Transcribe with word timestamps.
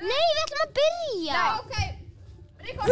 Nei, 0.00 0.24
við 0.34 0.40
ætlum 0.44 0.62
að 0.64 0.72
byrja. 0.78 1.34
Já, 1.34 1.44
ok. 1.60 1.74
Ríkard, 2.64 2.88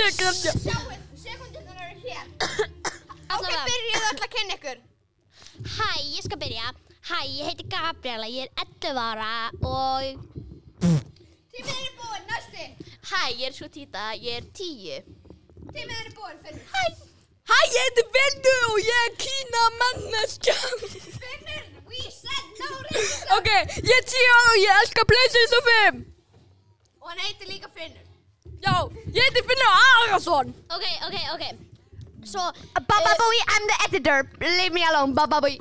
Ég 0.00 0.16
glemdi. 0.18 0.52
sjáu, 0.64 0.98
sekundunar 1.24 1.82
eru 1.86 2.00
hér. 2.04 2.26
Ok, 3.30 3.48
byrjuðu 3.68 4.06
öll 4.10 4.24
að 4.26 4.30
kynna 4.36 4.56
ykkur. 4.58 4.78
Hæ, 5.76 5.90
ég 6.16 6.22
skal 6.26 6.40
byrja. 6.40 6.70
Hæ, 7.10 7.18
ég 7.26 7.48
heiti 7.50 7.66
Gabriela, 7.72 8.26
ég 8.30 8.46
er 8.46 8.52
11 8.64 8.98
ára 9.02 9.50
og... 9.66 10.02
Tímið 11.50 11.76
er 11.76 11.94
búinn, 11.98 12.26
næsti. 12.30 12.66
Hæ, 13.10 13.22
ég 13.36 13.46
er 13.50 13.54
svo 13.56 13.68
títa, 13.72 14.10
ég 14.16 14.40
er 14.40 14.46
tíu. 14.56 14.98
Tímið 15.74 15.96
er 15.98 16.10
búinn, 16.16 16.38
Finnur. 16.44 16.66
Hæ. 16.74 16.84
Hæ, 17.50 17.58
ég 17.74 17.80
heiti 17.86 18.04
Finnur 18.16 18.66
og 18.70 18.78
ég 18.86 19.02
er 19.08 19.16
kína 19.24 19.64
manneskja. 19.82 20.56
Finnur, 21.20 21.64
we 21.90 22.00
said 22.14 22.44
no 22.60 22.68
racism. 22.86 23.32
ok, 23.38 23.48
ég 23.90 23.96
er 23.98 24.04
tíu 24.12 24.30
ára 24.36 24.52
og 24.54 24.60
ég 24.62 24.78
elskar 24.82 25.08
PlayStation 25.12 25.66
5. 25.70 26.04
Og 27.00 27.10
hann 27.10 27.22
heitir 27.26 27.50
líka 27.50 27.70
Finnur. 27.74 28.06
Já, 28.64 28.74
ég 29.16 29.22
heiti 29.26 29.42
Finnur 29.50 29.72
Arason. 29.80 30.54
Ok, 30.76 30.86
ok, 31.08 31.16
ok. 31.34 31.44
Svo, 32.30 32.42
Baba 32.88 33.12
Booey, 33.20 33.40
I'm 33.54 33.66
the 33.72 33.76
editor. 33.88 34.18
Leave 34.40 34.72
me 34.76 34.84
alone, 34.90 35.14
Baba 35.16 35.40
Booey. 35.40 35.58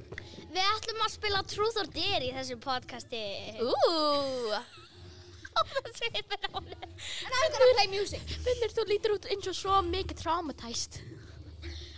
við 0.49 0.65
ætlum 0.65 1.01
að 1.05 1.11
spila 1.13 1.41
Truth 1.45 1.77
or 1.77 1.87
Dare 1.93 2.25
í 2.25 2.31
þessu 2.33 2.55
podcasti. 2.63 3.19
Ú. 3.61 3.73
Svipur 5.97 6.39
á 6.45 6.49
henni. 6.57 6.89
And 7.25 7.35
I'm 7.37 7.51
gonna 7.53 7.73
play 7.77 7.87
music. 7.91 8.23
Finnur, 8.45 8.73
þú 8.75 8.85
lítur 8.89 9.15
út 9.17 9.27
eins 9.29 9.47
og 9.51 9.55
svo 9.57 9.79
mikið 9.85 10.21
traumatæst. 10.23 10.99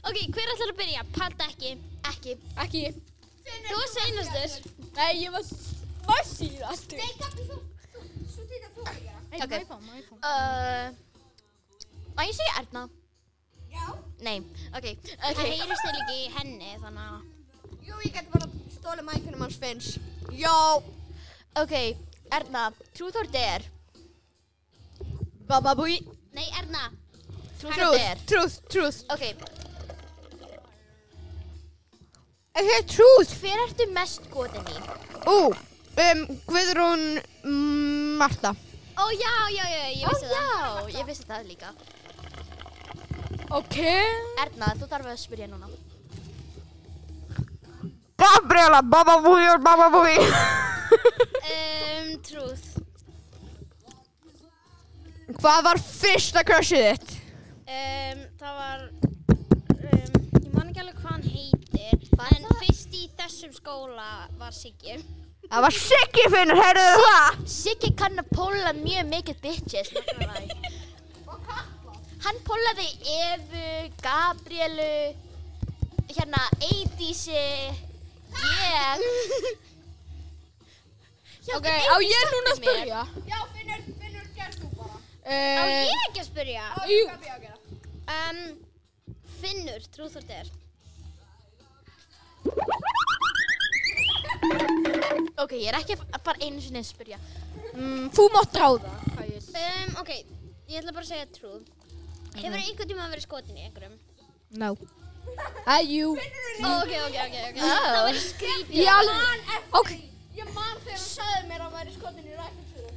Ok, 0.07 0.18
hver 0.34 0.52
ætlar 0.55 0.73
að 0.73 0.77
byrja? 0.82 1.05
Palda 1.16 1.48
ekki. 1.52 1.73
Ekki. 2.12 2.38
Ekki. 2.66 2.84
Þú 3.45 3.76
var 3.77 3.90
seinastur. 3.91 4.72
Nei, 4.98 5.12
ég 5.23 5.34
var, 5.34 5.45
var 6.08 6.23
síðastur. 6.27 6.99
Nei, 7.02 7.12
Gabi, 7.22 7.45
þú, 7.49 7.59
þú, 7.94 8.05
svo 8.34 8.45
títa 8.49 8.70
þú 8.76 8.86
að 8.91 8.99
gera. 9.02 9.20
Ok. 9.41 9.54
Uh, 10.22 10.86
má 12.18 12.26
ég 12.27 12.35
segja 12.38 12.57
Erna? 12.62 12.84
Já. 13.71 13.85
Nei, 14.27 14.38
ok. 14.77 14.88
Það 15.07 15.30
Ok. 15.32 15.43
heyrist 15.48 15.85
þig 15.85 15.93
líka 15.98 16.15
í 16.18 16.26
henni, 16.38 16.71
þannig 16.84 17.05
að... 17.07 17.21
Jú, 17.88 17.99
ég 18.05 18.13
geti 18.18 18.34
bara 18.34 18.49
stólið 18.77 19.07
mækunum 19.07 19.46
hans 19.46 19.60
Finns. 19.62 19.91
Já. 20.35 20.55
Ok, 21.62 21.74
Erna, 22.32 22.65
truth 22.93 23.18
or 23.21 23.27
dare? 23.32 23.63
Baba 25.48 25.74
Booey. 25.76 25.98
Nei, 26.35 26.46
Erna. 26.60 26.90
Truth 27.60 27.77
or 27.77 27.98
dare? 27.98 28.20
truth, 28.27 28.60
truth. 28.71 29.02
Ok, 29.12 29.24
Er 32.52 32.68
það 32.68 32.88
truth? 32.91 33.32
hver 33.41 33.62
ertu 33.66 33.85
mest 33.96 34.26
gotin 34.34 34.66
í? 34.68 34.80
Ú, 35.32 35.38
um, 36.04 36.24
Guðrún 36.49 37.05
Marta. 38.20 38.52
Ó, 38.99 39.04
já, 39.16 39.32
já, 39.55 39.63
já, 39.71 39.85
ég 39.96 40.10
vissi 40.12 40.27
það. 40.27 40.35
já, 40.35 40.98
ég 40.99 41.08
vissi 41.08 41.26
það 41.30 41.48
líka. 41.48 41.71
Ok. 43.55 43.77
Erna, 44.43 44.74
þú 44.80 44.90
þarf 44.91 45.10
að 45.13 45.21
spyrja 45.24 45.48
núna. 45.52 45.71
Gabriela, 48.21 48.82
Baba 48.86 49.15
Booey 49.24 49.48
og 49.55 49.63
Baba 49.65 49.90
Booey. 49.96 50.20
Um, 51.52 52.08
truth. 52.24 52.68
Hvað 55.40 55.62
var 55.65 55.80
fyrsta 55.80 56.43
crushið 56.48 56.84
þitt? 56.90 57.13
Um, 57.63 58.21
það 58.40 58.58
var... 58.60 58.84
Um, 59.71 60.18
ég 60.36 60.49
man 60.52 60.68
ekki 60.68 60.84
alveg 60.84 60.99
hvað 60.99 61.15
hann 61.15 61.26
heitir. 61.32 62.11
En 62.36 62.46
fyrst 62.60 62.94
í 62.98 63.08
þessum 63.18 63.54
skóla 63.55 64.08
var 64.40 64.53
Siggi. 64.56 64.97
Það 65.52 65.64
var 65.66 65.75
Siggi 65.75 66.25
Finnur, 66.31 66.59
heyrðu 66.62 66.86
það? 67.06 67.40
Siggi 67.52 67.90
kann 68.00 68.22
að 68.22 68.30
póla 68.36 68.72
mjög 68.78 69.09
mikið 69.12 69.41
bitches. 69.44 69.90
Hann 72.22 72.38
pólaði 72.46 72.86
Evu, 73.18 73.66
Gabrielu, 74.03 75.16
hérna 76.14 76.44
Eidísi, 76.70 77.34
ég. 78.38 79.06
Já, 81.42 81.56
Ok, 81.58 81.66
á 81.66 81.96
ég 82.06 82.28
núna 82.36 82.52
að 82.54 82.60
spyrja? 82.62 83.00
Já, 83.26 83.40
Finnur, 83.56 83.81
Finnur, 83.98 84.28
gerð 84.38 84.60
þú 84.62 84.68
bara. 84.78 85.00
Á 85.26 85.31
Uh, 85.31 85.70
ég 85.90 86.04
ekki 86.08 86.22
að 86.22 86.28
spyrja? 86.30 86.66
jú. 86.92 87.02
Gabi 87.10 87.31
að 87.34 87.42
gera. 87.48 87.58
Um, 88.14 88.40
Finnur, 89.42 89.81
or 90.06 90.22
dare. 90.30 90.61
Ok, 95.41 95.53
ég 95.57 95.68
er 95.72 95.78
ekki 95.79 95.96
að 95.97 96.22
fara 96.25 96.41
einu 96.46 96.62
sinni 96.62 96.81
að 96.81 96.90
spyrja. 96.91 97.18
mm, 97.74 98.09
þú 98.16 98.28
mátt 98.35 98.57
ráða. 98.62 98.91
Um, 99.52 99.96
ok, 100.02 100.12
ég 100.69 100.80
ætla 100.81 100.94
bara 100.96 101.06
að 101.06 101.09
segja 101.12 101.28
truth. 101.35 101.68
Hefur 102.35 102.57
einhvern 102.57 102.90
tíma 102.90 103.09
verið 103.12 103.25
skotin 103.25 103.57
í 103.57 103.66
einhverjum? 103.66 103.97
No. 104.62 104.75
Að 105.69 105.90
jú. 105.91 106.12
Ok, 106.16 106.94
ok, 107.07 107.18
ok, 107.25 107.35
ok. 107.50 107.57
Oh. 107.57 107.66
Það 107.66 108.06
verður 108.06 108.24
skrítið. 108.28 108.78
Ég 108.78 108.94
alveg. 108.94 109.57
Ok. 109.81 109.91
Ég 110.38 110.53
man 110.56 110.78
þegar 110.85 110.96
hann 110.97 111.03
sagði 111.07 111.50
mér 111.50 111.66
að 111.66 111.75
væri 111.75 111.96
skotin 111.97 112.30
í 112.31 112.38
rækjumsöðu. 112.40 112.94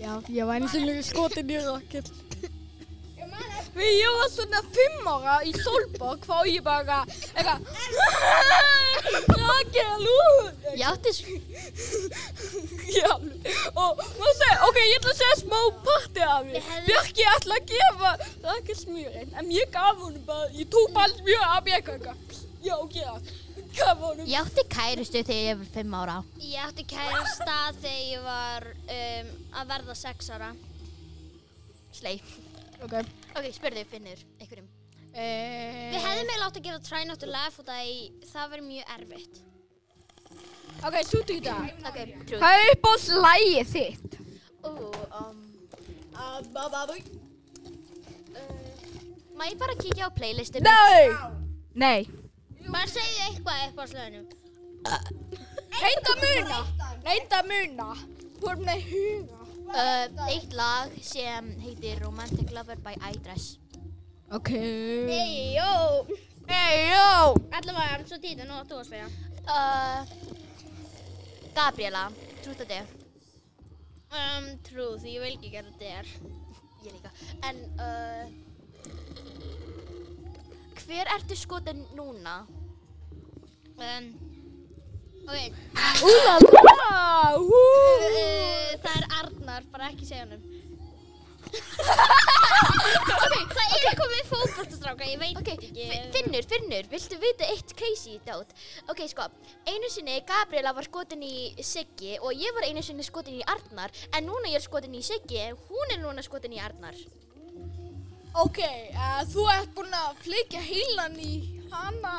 Já, 0.00 0.12
ég 0.36 0.46
var 0.48 0.54
einu 0.60 0.68
sinni 0.70 1.02
skotin 1.02 1.50
í 1.50 1.58
Rakel. 1.66 2.04
Ég 3.76 4.08
var 4.18 4.30
svona 4.32 4.62
fimm 4.72 5.08
ára 5.12 5.36
í 5.44 5.52
Solborg 5.52 6.24
þá 6.24 6.38
ég 6.48 6.62
bara 6.64 7.02
eitthvað 7.36 7.60
Rakel, 9.36 10.06
ú 10.08 10.46
Ég 10.76 10.84
átti 10.88 11.12
svo... 11.14 11.34
Og 13.76 14.00
maður 14.00 14.36
segi, 14.38 14.56
ok, 14.66 14.78
ég 14.80 14.96
ætla 14.96 15.12
að 15.12 15.20
segja 15.20 15.36
smá 15.40 15.58
parti 15.86 16.24
af 16.24 16.46
því. 16.46 16.62
Björki 16.88 17.26
ætla 17.32 17.58
að 17.58 17.72
gefa 17.72 18.12
Rakel 18.46 18.78
smjörinn, 18.80 19.34
en 19.40 19.52
ég 19.54 19.70
gaf 19.74 20.00
honum 20.00 20.24
bara, 20.28 20.48
ég 20.56 20.70
tók 20.72 20.94
bara 20.96 21.12
smjör 21.12 21.44
af 21.50 21.70
eitthvað. 21.70 22.40
Já, 22.64 22.74
ok, 22.78 22.96
gaf 23.76 24.02
honum. 24.02 24.24
Ég 24.26 24.40
átti 24.40 24.66
kærustu 24.72 25.22
þegar 25.22 25.44
ég 25.50 25.60
var 25.60 25.70
fimm 25.76 25.98
ára. 26.00 26.16
Ég 26.40 26.64
átti 26.64 26.88
kærasta 26.96 27.60
þegar 27.82 28.02
ég 28.10 28.26
var 28.26 28.68
um, 28.72 29.30
að 29.60 29.70
verða 29.74 30.00
sex 30.02 30.32
ára. 30.34 30.50
Slei. 31.96 32.18
Ok. 32.84 33.25
Ok, 33.36 33.50
spurðu 33.52 33.82
Finnur, 33.90 34.20
einhverjum. 34.40 34.68
Eh, 35.16 35.92
Við 35.92 36.00
hefðum 36.00 36.30
eiginlega 36.30 36.46
átt 36.46 36.58
að 36.60 36.64
gera 36.66 36.80
try 36.84 37.02
not 37.08 37.20
to 37.20 37.28
laugh 37.28 37.58
út 37.60 37.68
að 37.72 37.90
það 38.30 38.50
verður 38.52 38.66
mjög 38.70 38.94
erfitt. 38.96 39.40
Ok, 40.84 40.96
svo 41.08 41.20
til 41.28 41.38
þetta. 41.40 41.56
Ok, 41.88 41.98
trú. 42.28 42.40
Hvað 42.40 42.60
er 42.62 42.72
upp 42.74 42.88
á 42.88 42.92
slægið 43.04 43.70
þitt? 43.72 44.16
Ú, 44.66 44.72
um, 45.20 45.42
Baba 46.52 46.82
Booey. 46.90 47.04
má 49.36 49.44
ég 49.50 49.58
bara 49.60 49.74
kíkja 49.76 50.08
á 50.08 50.10
playlistu 50.16 50.60
Nei! 50.64 51.12
Nei. 51.76 52.08
Bara 52.72 52.88
segðu 52.88 53.24
eitthvað 53.28 53.64
upp 53.68 53.80
á 53.80 53.84
slöðunum. 53.92 54.26
Reynda 55.76 56.14
að 56.14 56.22
muna. 56.24 56.60
Reynda 57.04 57.40
að 57.42 57.50
muna. 57.52 57.88
Þú 58.40 58.50
er 58.52 58.62
með 58.68 58.86
huga. 58.92 59.45
Uh, 59.66 60.06
eitt 60.30 60.52
lag 60.54 60.92
sem 61.02 61.48
heitir 61.60 61.98
Romantic 62.04 62.52
Lover 62.54 62.78
by 62.84 62.94
iDress. 63.10 63.58
Ok. 64.30 64.50
Hey, 64.50 65.54
jó! 65.56 66.06
Hey, 66.46 66.90
yo! 66.90 67.34
Allavega, 67.50 68.04
svo 68.06 68.18
títa, 68.22 68.46
nú 68.46 68.54
áttu 68.60 68.78
að 68.78 68.86
spyrja. 68.88 69.08
Uh, 69.46 70.00
Gabriela, 71.56 72.04
truth 72.44 72.62
or 72.62 72.68
dare? 72.70 72.86
Um, 74.14 74.44
truth, 74.66 75.04
ég 75.06 75.20
vil 75.22 75.34
ekki 75.34 75.50
gera 75.54 75.70
þetta. 75.78 76.04
Ég 76.86 76.92
líka. 76.94 77.10
En, 77.46 77.56
uh, 77.82 78.24
hver 80.86 81.06
ertu 81.16 81.34
skotin 81.38 81.80
núna? 81.98 82.46
Um, 83.76 84.04
ok, 85.26 85.38
Úlala! 86.06 86.76
Hú! 87.36 87.62
uh, 87.62 88.76
það 88.82 88.96
er 89.00 89.06
Arnar, 89.20 89.62
bara 89.72 89.90
ekki 89.92 90.06
segja 90.08 90.26
hann 90.26 90.44
okay, 93.16 93.44
það 93.54 93.74
er 93.88 93.94
komið 93.96 94.24
fótboltastráka, 94.28 95.06
ég 95.08 95.20
veit 95.20 95.38
Ok, 95.38 95.48
ekki. 95.54 95.68
Fi- 95.76 96.00
Finnur, 96.16 96.44
Finnur, 96.50 96.88
viltu 96.90 97.18
vita 97.22 97.46
eitt 97.52 97.70
crazy 97.78 98.16
dát? 98.26 98.50
Ok, 98.90 99.00
sko, 99.10 99.28
einu 99.70 99.88
sinni 99.92 100.18
Gabriela 100.28 100.72
var 100.76 100.84
skotin 100.88 101.22
í 101.24 101.54
Siggi 101.64 102.16
og 102.18 102.34
ég 102.36 102.52
var 102.56 102.66
einu 102.68 102.82
sinni 102.84 103.06
skotin 103.06 103.38
í 103.38 103.44
Arnar 103.46 103.94
en 104.16 104.26
núna 104.28 104.50
ég 104.50 104.58
er 104.60 104.64
skotin 104.66 104.96
í 104.98 105.02
Siggi 105.06 105.38
en 105.46 105.56
hún 105.70 105.94
er 105.94 106.02
núna 106.02 106.24
skotin 106.26 106.56
í 106.56 106.60
Arnar. 106.62 106.98
Ok, 108.36 108.58
uh, 108.92 109.22
þú 109.32 109.46
ert 109.54 109.70
búinn 109.78 109.94
að 109.96 110.18
flytja 110.26 110.60
heilan 110.66 111.14
í 111.24 111.34
hana 111.72 112.16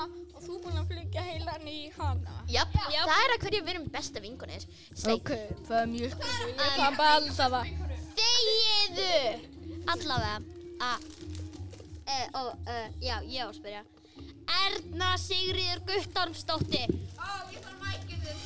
þú 0.47 0.55
búinn 0.63 0.79
að 0.79 0.87
flytja 0.93 1.23
heilan 1.25 1.65
í 1.67 1.91
hana. 1.97 2.35
Jáp, 2.51 2.71
það 2.77 3.17
er 3.17 3.33
að 3.33 3.41
hverju 3.43 3.59
við 3.65 3.71
erum 3.73 3.87
besta 3.91 4.21
vinkonir. 4.23 4.63
Steik. 4.93 5.27
það 5.67 5.79
er 5.81 5.89
mjög 5.91 6.11
skil. 6.13 6.29
Ég 6.53 6.71
kann 6.77 6.95
bara 6.99 7.13
alls 7.17 7.39
að. 7.43 7.53
Þegiðu! 8.17 9.17
Allavega, 9.93 10.37
að, 10.87 10.99
uh, 12.07 12.27
ó, 12.31 12.41
uh, 12.47 12.87
já, 13.03 13.15
ég 13.27 13.39
á 13.43 13.47
að 13.49 13.57
spyrja. 13.59 13.83
Erna 14.63 15.09
Sigriður 15.19 15.79
Guttormsdóttir. 15.91 16.89
Ó, 17.19 17.29
ég 17.51 17.59
þarf 17.67 17.79
mækið 17.83 18.19
þið. 18.23 18.37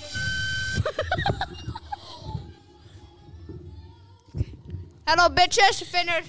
Hello 5.12 5.26
bitches, 5.38 5.78
Finnur. 5.92 6.24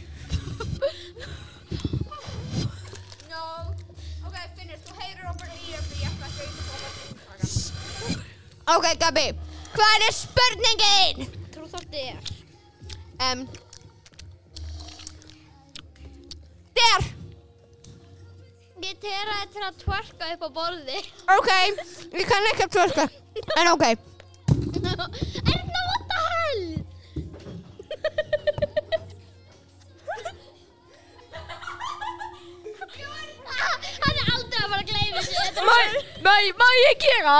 Ok, 8.72 8.86
Gabi. 8.98 9.24
Hvað 9.74 10.04
er 10.06 10.14
spurningin? 10.16 11.26
Trúð 11.52 11.74
or 11.76 11.84
dare? 11.92 12.20
Um, 13.22 13.42
der. 16.78 17.08
Ég 18.82 18.96
teraði 19.02 19.50
til 19.54 19.66
að 19.66 19.80
twerka 19.82 20.30
upp 20.34 20.46
á 20.46 20.50
borði. 20.56 21.02
Ok, 21.36 21.50
ég 22.16 22.30
kann 22.30 22.50
ekki 22.52 22.68
að 22.68 22.74
tverka. 22.78 23.08
En 23.60 23.72
ok. 23.74 23.84
að 34.90 35.18
að 35.18 35.24
sig. 35.26 35.36
Þetta 35.46 35.60
er 35.62 36.52
Má, 36.58 36.68
ég 36.78 36.96
gera? 37.02 37.36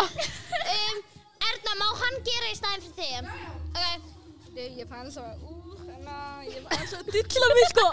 Um, 0.74 0.96
Erna, 1.48 1.72
má 1.80 1.88
hann 2.02 2.16
gera 2.26 2.50
í 2.50 2.56
staðin 2.58 2.82
fyrir 2.84 2.96
þig? 2.98 3.22
Ok. 3.72 4.10
Nei, 4.52 4.68
ég 4.76 4.86
fann 4.88 5.08
svo 5.10 5.24
úr 5.48 5.78
hérna, 5.86 6.16
ég 6.44 6.60
fann 6.68 6.86
svo 6.90 6.98
að 7.00 7.06
dilla 7.14 7.46
mig 7.56 7.66
sko. 7.72 7.86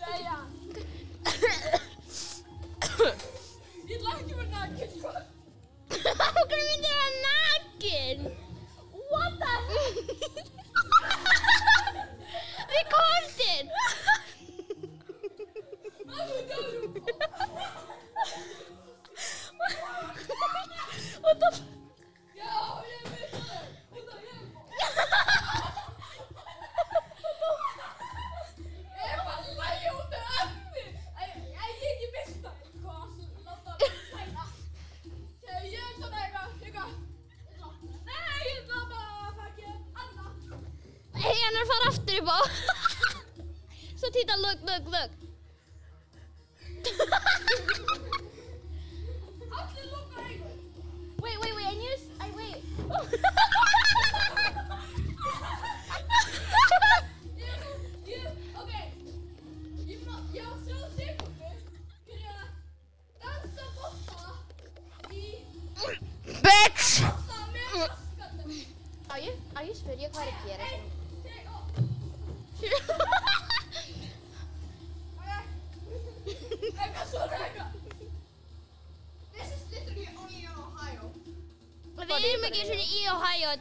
Jæja. 0.00 0.36
Ég 3.90 3.96
ætla 3.96 4.10
ekki 4.14 4.32
að 4.32 4.38
vera 4.38 4.50
nakið 4.54 4.90
sko. 4.94 5.10
Okkur 5.90 6.60
myndir 6.68 6.94
það 6.94 7.12
nakin. 7.26 8.18
What 9.10 9.32
the 9.42 9.54
hell? 16.28 17.80
Rekordin. 20.60 21.54
Já, 22.36 22.56
ég 22.90 23.02
veit 23.10 23.32
það. 23.34 23.64
Út 23.96 24.08
af 24.10 24.20
ég. 24.26 24.40
Ég 29.00 29.18
var 29.26 29.38
að 29.38 29.46
lægja 29.60 29.90
út 30.00 30.12
af 30.18 30.24
efni. 30.40 30.84
Æ, 31.16 31.22
æ, 31.22 31.64
ég 31.64 31.84
ekki 31.90 32.08
veist 32.16 32.38
það. 32.44 32.56
Hvað, 32.82 33.08
láta 33.46 33.72
mig 33.80 33.92
læna. 34.16 34.44
Ég 35.46 35.62
ég 35.70 35.80
er 35.80 35.92
svona 35.98 36.18
eitthvað, 36.24 36.48
eitthvað. 36.64 36.92
Nei, 38.08 38.40
ég 38.48 38.56
ætla 38.60 38.78
bara 38.92 39.10
að 39.26 39.32
fækja 39.40 39.70
annað. 40.04 40.34
Hei, 41.24 41.36
hann 41.44 41.56
er 41.56 41.64
að 41.64 41.70
fara 41.72 41.86
aftur 41.94 42.16
upp 42.20 42.30
á. 42.36 42.40
Svo 44.00 44.08
týta, 44.16 44.34
look, 44.44 44.60
look, 44.68 44.84
look. 44.96 45.12
Allir 49.58 49.86
lúka 49.92 50.16
augun. 50.24 50.56
Wait, 51.22 51.36
wait, 51.42 51.54
wait, 51.56 51.66
I 51.66 51.74
need 51.74 51.98
to, 51.98 52.04
I 52.20 52.28
wait. 52.36 52.58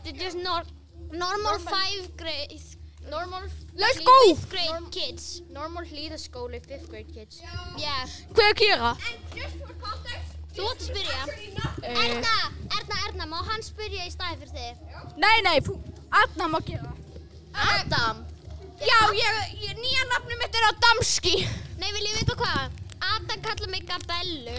Er 0.09 0.15
just 0.17 0.37
nor 0.37 0.63
normal 1.11 1.59
five 1.59 2.17
grade, 2.17 2.59
Normal, 3.09 3.41
Let's 3.75 3.99
go. 3.99 4.15
fifth 4.27 4.49
grade 4.49 4.91
kids. 4.91 5.41
normal 5.49 5.83
hlýðaskóli, 5.85 6.59
5th 6.65 6.89
grade 6.89 7.13
kids. 7.13 7.41
Yeah. 7.77 8.09
Hvað 8.33 8.49
að 8.49 8.57
gera? 8.61 8.89
And 8.89 9.35
just 9.35 9.55
for 9.61 9.75
context, 9.83 10.33
Þú 10.55 10.65
átt 10.65 10.81
að 10.81 10.87
spyrja. 10.89 11.19
not. 11.59 11.77
Erna, 11.83 12.33
Erna, 12.79 12.95
Erna, 13.07 13.25
má 13.25 13.43
hann 13.51 13.61
spyrja 13.61 14.07
í 14.09 14.11
staði 14.11 14.41
fyrir 14.41 14.53
þig? 14.57 15.15
Nei, 15.17 15.41
nei, 15.45 15.59
Adna 16.09 16.47
má 16.49 16.59
gera. 16.65 16.91
Adam! 17.53 18.25
Já, 18.81 18.99
ég, 19.13 19.39
ég, 19.61 19.77
nýja 19.77 20.09
nafnum 20.09 20.41
mitt 20.41 20.55
er 20.55 20.69
Adamski. 20.71 21.35
Nei, 21.77 21.91
vil 21.93 22.09
ég 22.09 22.17
vita 22.23 22.35
hvað? 22.39 22.71
Adam 23.13 23.41
kalla 23.45 23.67
mig 23.67 23.85
Gabellu 23.85 24.57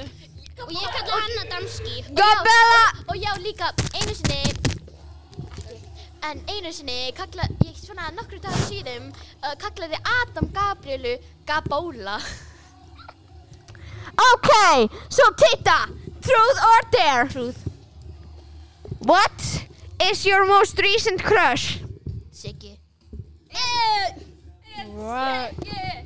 og 0.60 0.72
ég 0.76 0.90
kalla 0.94 1.20
hann 1.24 1.38
Adamski. 1.44 2.02
Gabella. 2.14 2.84
Og 3.08 3.16
já, 3.16 3.34
líka, 3.42 3.72
einu 3.94 4.14
sinni, 4.14 4.59
en 6.28 6.42
einu 6.48 6.72
sinni, 6.72 7.12
kalla, 7.16 7.46
ég 7.64 7.76
svona 7.78 8.10
nokkru 8.14 8.40
dagar 8.42 8.62
síðum, 8.68 9.10
uh, 9.42 9.54
kallaði 9.60 9.98
Adam 10.20 10.52
Gabrielu 10.54 11.18
Gabóla. 11.48 12.20
Okay, 14.34 14.88
so 15.08 15.22
Tita, 15.38 15.88
truth 16.20 16.58
or 16.68 16.80
dare? 16.90 17.28
Truth. 17.28 17.68
What 18.98 19.66
is 20.02 20.26
your 20.26 20.44
most 20.44 20.78
recent 20.78 21.22
crush? 21.22 21.78
Siggi. 22.32 22.76
What? 24.92 25.54
Yeah. 25.64 26.02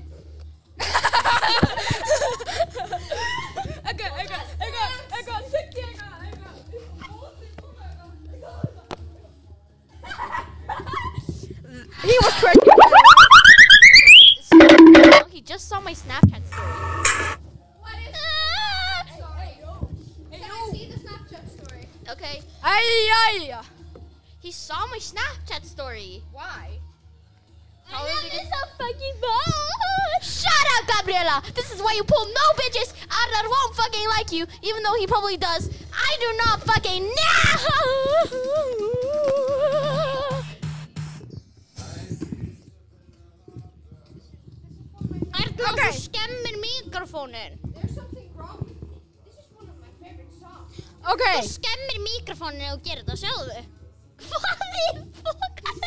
Eitthvað, 3.85 4.13
eitthvað, 4.21 4.44
He 12.05 12.17
was 12.23 12.33
twerking. 12.41 12.71
He 15.31 15.41
just 15.41 15.69
saw 15.69 15.81
my 15.81 15.93
Snapchat 15.93 16.43
story. 16.47 16.73
What 17.81 17.95
is 17.99 18.15
Sorry. 19.19 19.59
Hey, 20.31 20.39
Can 20.39 20.51
I 20.51 20.69
see 20.71 20.87
the 20.89 20.99
Snapchat 21.01 21.45
story? 21.51 21.89
Okay, 22.09 22.43
Æjæja. 22.63 23.65
he 24.41 24.53
saw 24.53 24.87
my 24.87 24.99
Snapchat 24.99 25.65
story. 25.65 26.23
Why? 26.33 26.79
Probably 27.91 28.13
because 28.25 28.49
a 28.49 28.67
fucking 28.79 29.17
ball. 29.21 29.53
Shut 30.23 30.67
up, 30.79 30.87
Gabriela. 30.89 31.43
This 31.55 31.71
is 31.73 31.81
why 31.83 31.93
you 31.97 32.05
pull 32.05 32.25
no 32.27 32.47
bitches 32.57 32.93
out 33.11 33.29
that 33.35 33.45
won't 33.49 33.75
fucking 33.77 34.09
like 34.17 34.31
you, 34.33 34.47
even 34.63 34.83
though 34.83 34.95
he 34.95 35.07
probably 35.07 35.37
does. 35.37 35.69
I 35.93 36.17
do 36.21 36.33
not 36.45 36.63
fucking 36.63 37.03
know. 37.03 38.91
songs. 50.41 50.81
Okay. 51.05 51.37
Þú 51.43 51.49
skemmir 51.53 51.99
mikrofónin 52.05 52.71
og 52.73 52.81
gerir 52.85 53.05
þetta, 53.05 53.17
sjáðu. 53.21 53.65
Hvað 54.25 54.45
er 54.81 54.97
fokkan? 55.19 55.79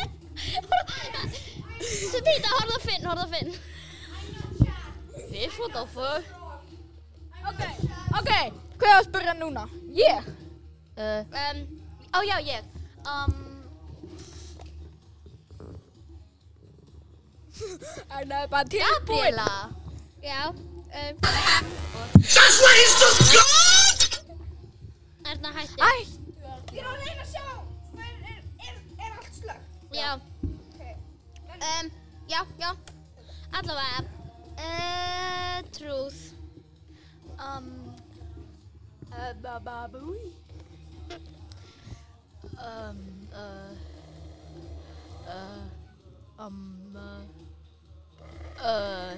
Svo 1.88 2.20
týta, 2.26 2.48
horfðu 2.54 2.76
að 2.76 2.84
finn, 2.86 3.04
horfðu 3.08 3.24
að 3.24 3.32
finn. 3.34 3.50
Fish, 5.28 5.56
what 5.58 5.72
the 5.74 5.82
fuck? 5.92 6.24
Ok, 7.48 7.60
ok. 8.18 8.30
Hvað 8.78 8.90
er 8.92 8.96
að 9.00 9.06
spyrja 9.08 9.34
núna? 9.38 9.64
Ég? 9.96 10.30
Uh, 10.98 11.22
Um, 11.30 11.58
oh, 12.18 12.22
já, 12.26 12.38
ég. 12.42 12.62
Um, 13.06 13.34
Það 18.08 18.32
er 18.38 18.48
bara 18.50 18.64
tilbúin. 18.64 18.88
Gabriela. 18.98 19.50
já. 20.22 20.67
Um, 20.88 21.16
Erna 25.24 25.48
hætti. 25.52 25.80
Æ. 25.80 25.92
Ég 26.72 26.80
er 26.80 26.86
að 26.88 26.96
reyna 27.02 27.22
að 27.22 27.30
sjá. 27.32 27.44
Er, 27.98 28.14
er, 28.30 28.40
er, 28.66 28.74
er 29.04 29.10
allt 29.18 29.34
slögt? 29.36 29.66
Já. 29.94 30.10
Ok. 30.48 30.80
Um, 31.68 31.90
já, 32.30 32.40
já. 32.60 32.70
Allavega. 33.52 34.00
Uh, 34.58 35.62
truth. 35.72 36.20
Um, 37.38 37.94
Uh, 39.08 39.32
ba, 39.42 39.58
ba, 39.58 39.88
búi. 39.88 40.32
um, 42.60 42.98
uh, 43.32 43.72
uh, 45.26 45.64
um, 46.38 46.94
uh, 46.94 47.22
uh, 48.62 49.12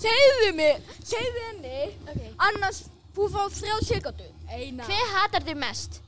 Segðu 0.00 0.52
mig, 0.56 0.80
segðu 1.04 1.40
henni. 1.50 1.80
ok. 2.08 2.20
Annars, 2.46 2.78
þú 3.14 3.26
fá 3.34 3.42
þrjá 3.52 3.76
sekundu. 3.84 4.28
Eina. 4.50 4.86
Hver 4.88 5.10
hatar 5.14 5.44
þig 5.44 5.58
mest? 5.60 6.00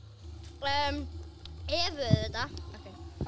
Um, 0.63 1.03
efu 1.69 1.99
þetta. 2.01 2.47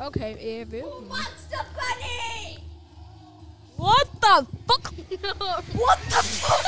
Ok, 0.08 0.18
yfir. 0.42 0.84
What's 1.08 1.46
the 1.52 1.62
funny? 1.78 2.60
What 3.78 4.08
the 4.24 4.36
fuck? 4.68 4.92
What 5.80 6.00
the 6.10 6.22
fuck? 6.24 6.66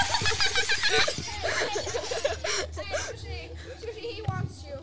Sushi, 2.77 3.49
Sushi, 3.81 3.99
he 3.99 4.21
wants 4.27 4.63
you. 4.67 4.77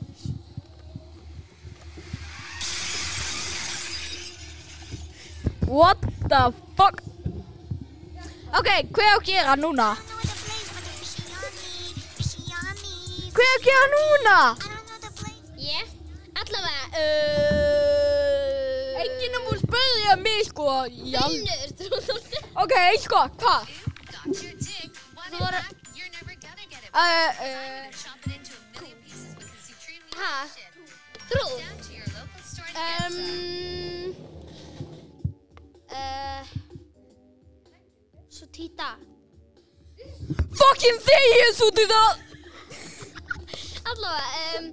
What 5.67 5.99
the 6.29 6.53
fuck? 6.77 7.03
Ok, 8.55 8.69
hvað 8.95 9.09
á 9.11 9.17
að 9.17 9.25
gera 9.29 9.55
núna? 9.59 9.89
Hvað 13.35 13.49
á 13.51 13.55
að 13.55 13.65
gera 13.67 13.87
núna? 13.95 14.39
Ég? 15.59 15.85
Allavega, 16.35 16.85
uh... 17.03 17.05
Enginn 19.05 19.37
er 19.39 19.43
múið 19.45 19.57
að 19.57 19.63
spyrja 19.65 20.15
mig 20.23 20.41
sko. 20.49 20.67
Finnur. 20.89 21.69
Ok, 22.65 22.75
sko, 23.05 23.21
hvað? 23.43 23.63
Þú 25.31 25.37
voru, 25.41 25.61
Uh, 26.95 27.01
uh, 27.43 27.91
ha? 30.15 30.47
Trúð? 31.27 31.59
Um... 32.79 33.84
Uh... 35.95 36.43
Svo 38.35 38.47
týta. 38.51 38.97
fucking 40.59 40.99
þegið 41.07 41.51
svo 41.55 41.69
það. 41.93 42.23
Allavega, 43.93 44.31
um... 44.59 44.73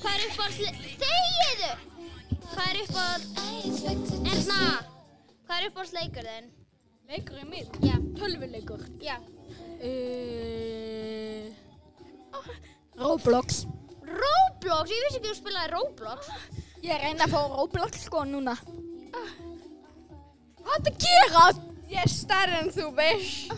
Hvað 0.00 0.14
er 0.14 0.22
upp 0.28 0.38
á 0.40 0.46
Þegiðu! 1.02 1.72
Hvað 2.50 2.68
er 2.70 2.78
upp 2.80 2.96
á 2.96 3.06
Erna 4.30 4.62
Hvað 5.44 5.56
er 5.58 5.66
upp 5.68 5.76
á 5.76 5.84
leikur 5.98 6.30
þinn? 6.30 6.48
Leikurinn 7.10 7.50
minn? 7.50 7.68
Já, 7.82 7.96
Tölvuleikur. 8.16 8.86
já 9.02 9.16
Uh, 9.80 11.48
Roblox. 12.98 13.64
Roblox, 14.04 14.90
ég 14.90 15.04
vissi 15.06 15.18
ekki 15.20 15.28
að 15.28 15.30
þú 15.30 15.36
spilaði 15.38 15.70
Roblox 15.74 16.30
Ég 16.84 17.00
reyna 17.02 17.26
að 17.26 17.32
fá 17.34 17.40
Roblox 17.52 18.04
sko 18.06 18.22
núna. 18.28 18.54
Hvað 20.60 20.74
er 20.74 20.80
það 20.80 20.90
að 20.90 20.96
gera? 21.04 21.44
Ég 21.90 22.00
er 22.04 22.12
stærri 22.12 22.56
en 22.60 22.70
þú 22.74 22.86
veist. 22.96 23.52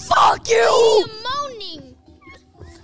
Fuck 0.00 0.48
you! 0.48 1.04
Máning 1.24 1.86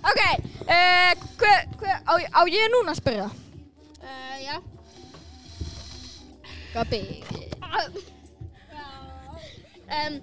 Ok, 0.07 0.19
uh, 0.61 1.13
hver, 1.41 1.63
hver, 1.81 1.97
á, 2.05 2.13
á 2.15 2.41
ég 2.47 2.69
núna 2.71 2.93
að 2.93 2.99
spyrja? 3.01 3.27
uh, 4.03 4.35
Já 4.43 4.55
Gabi. 6.75 7.01
um, 9.97 10.13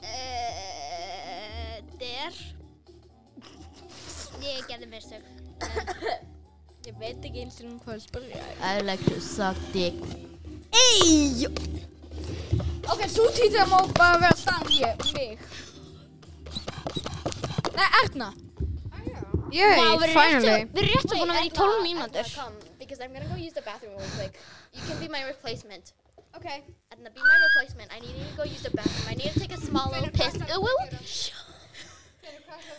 uh, 0.00 0.45
Der 2.26 2.34
Ég 4.42 4.64
gerði 4.66 4.86
mistök 4.90 5.22
Ég 6.86 6.94
veit 6.98 7.24
ekki 7.26 7.42
eins 7.42 7.58
og 7.62 7.76
hvað 7.82 7.94
að 7.96 8.02
spyrja. 8.04 8.42
I 8.62 8.82
like 8.86 9.02
to 9.10 9.18
suck 9.22 9.58
dick. 9.74 9.98
Ey! 10.70 11.46
Ok, 12.86 13.02
þú 13.10 13.26
týttir 13.34 13.66
má 13.70 13.80
bara 13.98 14.20
vera 14.22 14.36
stann 14.38 14.70
ég, 14.70 15.02
mig. 15.16 15.40
Nei, 17.74 17.88
Erna. 18.02 18.28
Yay, 19.50 19.98
finally. 20.14 20.66
við 20.74 20.82
erum 20.82 20.92
rétt 20.92 21.10
að 21.10 21.18
búin 21.18 21.30
að 21.30 21.34
vera 21.34 21.48
í 21.48 21.54
12 21.58 21.82
mínútur 21.88 22.26
because 22.78 23.02
I'm 23.02 23.12
gonna 23.12 23.30
go 23.30 23.38
use 23.38 23.54
the 23.54 23.66
bathroom 23.66 23.98
real 23.98 24.14
quick. 24.18 24.38
You 24.74 24.82
can 24.86 24.98
be 25.02 25.08
my 25.08 25.22
replacement. 25.26 25.94
Okay. 26.36 26.62
Edna, 26.92 27.10
be 27.10 27.20
my 27.20 27.38
replacement. 27.48 27.90
I 27.90 27.98
need 27.98 28.14
to 28.14 28.36
go 28.36 28.44
use 28.44 28.62
the 28.62 28.70
bathroom. 28.70 29.08
I 29.10 29.14
need 29.14 29.32
to 29.32 29.40
take 29.40 29.52
a 29.52 29.60
small 29.60 29.90
little 29.90 30.10
piss. 30.10 30.36
Oh, 30.52 30.60
well, 30.60 30.76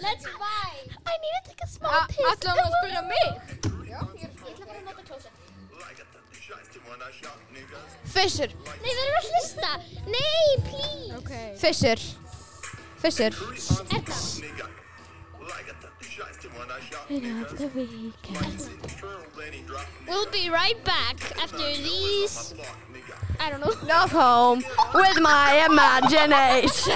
Let's 0.01 0.25
buy 0.25 0.71
I 1.05 1.17
need 1.23 1.33
to 1.37 1.41
take 1.49 1.61
a 1.63 1.67
small 1.67 1.91
A- 1.91 2.07
piss. 2.07 2.17
Ætlar 2.31 2.53
hún 2.57 2.65
að 2.65 2.71
spyrja 2.77 3.01
mig? 3.13 3.29
Ég 3.87 3.93
ætla 4.51 4.65
bara 4.65 4.79
að 4.79 4.83
nota 4.85 5.01
klósett. 5.07 5.33
Fisher, 8.07 8.49
Nei, 8.65 8.77
við 8.83 8.97
erum 9.03 9.17
að 9.19 9.25
hlusta 9.31 9.71
Nei, 10.07 10.45
please 10.69 11.13
Okay. 11.17 11.49
Fisher, 11.57 11.97
Fisher. 13.01 13.31
Erna 13.89 14.13
We'll 20.07 20.29
be 20.31 20.49
right 20.49 20.81
back 20.83 21.15
after 21.41 21.57
these 21.57 22.53
I 23.39 23.49
don't 23.49 23.61
know 23.61 23.73
Not 23.87 24.09
home 24.09 24.63
with 24.93 25.19
my 25.21 25.65
imagination. 25.69 26.93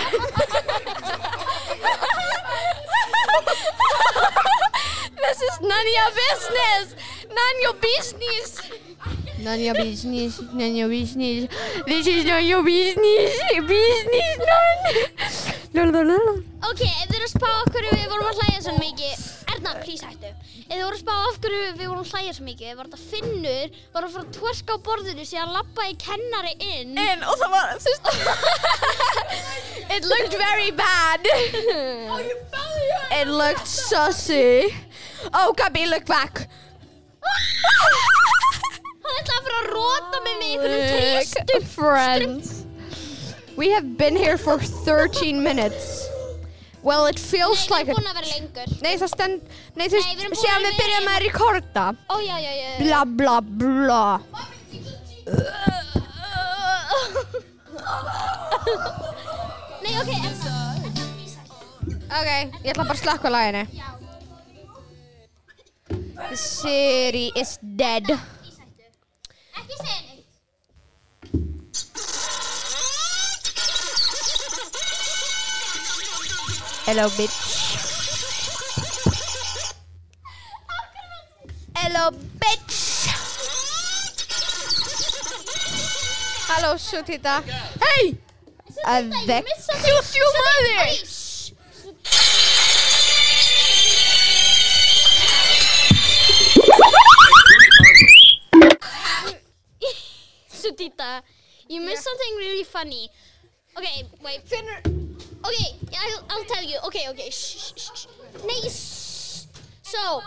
this 5.21 5.41
is 5.41 5.61
none 5.61 5.85
of 5.87 5.93
your 5.99 6.11
business. 6.15 6.95
None 7.29 7.55
of 7.55 7.61
your 7.61 7.73
business. 7.75 8.61
Your 9.41 9.73
business. 9.73 10.39
None 10.53 10.69
of 10.69 10.75
your 10.75 10.87
business. 10.87 11.49
This 11.87 12.05
is 12.05 12.25
none 12.25 12.43
of 12.43 12.45
your 12.45 12.61
business. 12.61 13.33
Lalalala. 15.73 16.43
Ok, 16.69 16.81
ef 16.85 17.09
þið 17.09 17.15
eru 17.17 17.25
að 17.25 17.31
spá 17.31 17.47
okkur 17.63 17.85
við 17.87 18.03
vorum 18.11 18.27
að 18.29 18.37
hlæja 18.37 18.59
svo 18.61 18.73
mikið 18.77 19.15
Erna, 19.49 19.71
please 19.81 20.05
hættu 20.05 20.29
Ef 20.29 20.35
þið 20.69 20.83
voru 20.83 20.93
að 20.93 21.01
spá 21.01 21.13
okkur 21.31 21.55
við 21.55 21.87
vorum 21.87 22.03
að 22.03 22.11
hlæja 22.11 22.35
svo 22.37 22.45
mikið 22.45 22.75
var 22.77 22.89
þetta 22.91 23.01
Finnur 23.09 23.65
var 23.95 24.05
að 24.05 24.13
fara 24.13 24.25
að 24.27 24.35
twerka 24.37 24.77
á 24.77 24.83
borðinu 24.85 25.25
síðan 25.25 25.55
lappaði 25.55 25.93
kennari 26.05 26.53
inn 26.67 27.01
En 27.01 27.25
og 27.25 27.35
það 27.41 27.51
var, 27.55 27.67
þú 27.81 27.89
veist, 27.95 28.05
it 29.97 30.03
looked 30.05 30.35
very 30.37 30.69
bad. 30.71 31.21
it 33.19 33.27
looked 33.27 33.67
sussy. 33.67 34.69
Oh, 35.33 35.49
Gabi, 35.57 35.89
look 35.89 36.05
back. 36.05 36.45
Look, 41.49 41.63
friends. 41.63 42.65
We 43.57 43.69
have 43.71 43.97
been 43.97 44.15
here 44.15 44.37
for 44.37 44.59
13 44.59 45.41
minutes. 45.43 46.07
Well, 46.83 47.05
it 47.05 47.19
feels 47.19 47.69
Nei, 47.69 47.75
like 47.77 47.87
við 47.87 47.91
a... 47.91 47.93
erum 47.93 48.01
búin 48.01 48.09
að 48.09 48.15
vera 48.17 48.29
lengur 48.33 48.81
Nei, 48.81 48.93
það 48.97 49.09
stend... 49.11 49.51
Nei, 49.77 49.85
þú 49.85 49.99
Nei, 50.01 50.15
við 50.17 50.23
veist, 50.31 50.41
séðan 50.41 50.63
við 50.65 50.73
í- 50.73 51.09
að 51.11 51.19
rekorda. 51.27 51.83
Ó, 52.09 52.15
já, 52.25 52.37
já, 52.41 52.53
já 52.57 52.71
Bla, 52.81 53.01
bla, 53.05 53.35
bla. 53.41 54.05
Nei, 59.81 59.93
ok, 60.01 60.11
Erna 60.25 60.57
Ok, 62.11 62.29
ég 62.65 62.73
ætla 62.73 62.83
bara 62.83 62.97
að 62.97 63.01
slakka 63.05 63.29
laginu. 63.31 63.63
The 66.31 66.37
city 66.37 67.29
is 67.39 67.57
dead. 67.61 68.09
Hello, 76.91 77.07
bitch. 77.15 77.79
Hello, 81.73 82.11
bitch. 82.11 83.07
Halló, 86.51 86.75
svo 86.75 86.99
tita. 87.07 87.39
Hei! 87.79 88.19
Avec 88.83 89.47
Tjútjú 89.71 90.27
maður! 90.35 90.91
Sudita, 100.51 101.23
you 101.71 101.79
missed 101.79 102.03
something 102.03 102.35
really 102.35 102.65
funny. 102.67 103.07
Okay, 103.79 104.03
wait. 104.19 104.43
Okay, 105.45 105.75
I'll, 105.97 106.25
I'll 106.29 106.45
tell 106.45 106.63
you. 106.63 106.77
Okay, 106.85 107.09
okay. 107.09 107.29
Shh, 107.29 107.73
shh, 107.75 107.89
shh. 107.93 108.07
Nei, 108.45 108.69
shh. 108.69 109.45
So, 109.83 110.21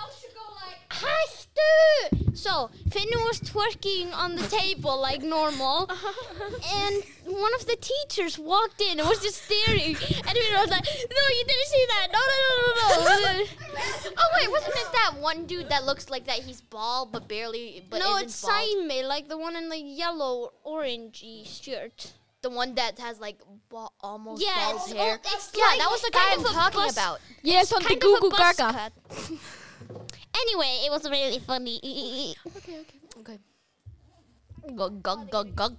hættu! 0.90 2.37
So, 2.37 2.68
Finnur 2.90 3.25
was 3.25 3.40
twerking 3.40 4.12
on 4.12 4.35
the 4.35 4.42
table 4.49 5.00
like 5.00 5.23
normal, 5.23 5.87
uh-huh. 5.88 6.50
and 6.85 7.02
one 7.25 7.54
of 7.54 7.64
the 7.66 7.76
teachers 7.76 8.38
walked 8.38 8.80
in 8.80 8.99
and 8.99 9.09
was 9.09 9.21
just 9.21 9.42
staring, 9.44 9.94
and 9.94 10.35
Finnur 10.37 10.61
was 10.61 10.71
like, 10.71 10.85
"No, 10.85 11.25
you 11.37 11.44
didn't 11.47 11.68
see 11.75 11.87
that. 11.88 12.09
No, 12.12 12.21
no, 12.35 12.40
no, 12.80 13.04
no, 13.04 13.38
no." 13.38 13.44
Oh 14.18 14.28
wait, 14.37 14.50
wasn't 14.50 14.76
it 14.76 14.92
that 14.92 15.14
one 15.21 15.47
dude 15.47 15.71
that 15.71 15.85
looks 15.85 16.11
like 16.11 16.26
that? 16.26 16.40
He's 16.40 16.61
bald 16.61 17.12
but 17.12 17.28
barely. 17.28 17.87
But 17.88 18.00
no, 18.00 18.16
isn't 18.16 18.25
it's 18.25 18.42
bald? 18.42 18.52
Saime, 18.54 19.09
like 19.09 19.28
the 19.28 19.38
one 19.38 19.56
in 19.56 19.68
the 19.68 19.78
yellow 19.78 20.52
orangey 20.66 21.47
shirt. 21.47 22.12
The 22.45 22.51
one 22.53 22.75
that 22.77 22.99
has 23.01 23.21
like 23.25 23.39
ba- 23.73 23.89
almost 24.05 24.43
Yeah, 24.45 24.53
bald 24.69 24.77
it's, 24.85 24.93
hair. 24.93 25.17
oh, 25.17 25.33
it's 25.35 25.49
yeah, 25.57 25.65
like 25.73 25.79
that 25.81 25.91
was 25.91 26.03
the 26.05 26.11
guy 26.13 26.25
kind 26.29 26.41
I'm 26.41 26.47
of 26.47 26.53
talking 26.53 26.81
buzz- 26.81 26.97
about. 26.99 27.19
Ég 27.43 27.65
svona 27.71 27.87
kind 27.89 28.01
til 28.01 28.15
of 28.15 28.25
a 28.25 28.31
Gaga. 28.37 28.69
Anyway, 30.43 30.73
it 30.85 30.91
was 30.91 31.05
really 31.09 31.39
funny. 31.39 31.79
Okay. 32.59 32.77
Okay, 32.85 33.01
okay. 33.21 33.39
Gug, 34.77 35.01
gug, 35.03 35.31
gug, 35.31 35.55
gug. 35.57 35.75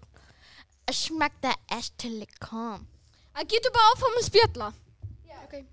Smack 0.92 1.34
that 1.42 1.60
ass 1.70 1.92
till 1.98 2.22
it 2.26 2.34
come. 2.40 2.88
Það 3.36 3.48
getur 3.54 3.72
bara 3.78 3.94
áfram 3.94 4.18
að 4.22 4.26
spjalla. 4.32 4.68
Okay. 5.46 5.64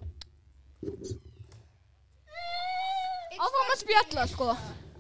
Áfram 3.41 3.73
að 3.75 3.81
spjalla, 3.85 4.27
sko. 4.29 4.51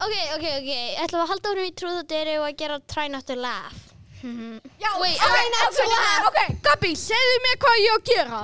Ok, 0.02 0.14
ok, 0.36 0.44
ok. 0.56 0.70
Ætlum 1.04 1.18
við 1.20 1.24
að 1.24 1.32
halda 1.32 1.52
árum 1.52 1.68
í 1.68 1.74
Truth 1.80 2.00
or 2.00 2.06
Dare 2.16 2.38
og 2.40 2.46
að 2.48 2.56
gera 2.64 2.80
Try 2.94 3.08
Not 3.12 3.26
to 3.28 3.36
Laugh. 3.36 3.91
Já, 4.22 4.90
Wait, 5.00 5.18
ok, 5.18 5.34
okay, 5.34 5.46
ok, 5.66 6.26
ok, 6.28 6.36
Gabi, 6.62 6.92
segðu 6.94 7.38
mér 7.42 7.56
hvað 7.64 7.78
ég 7.82 7.90
á 7.90 7.96
að 7.96 8.04
gera. 8.06 8.42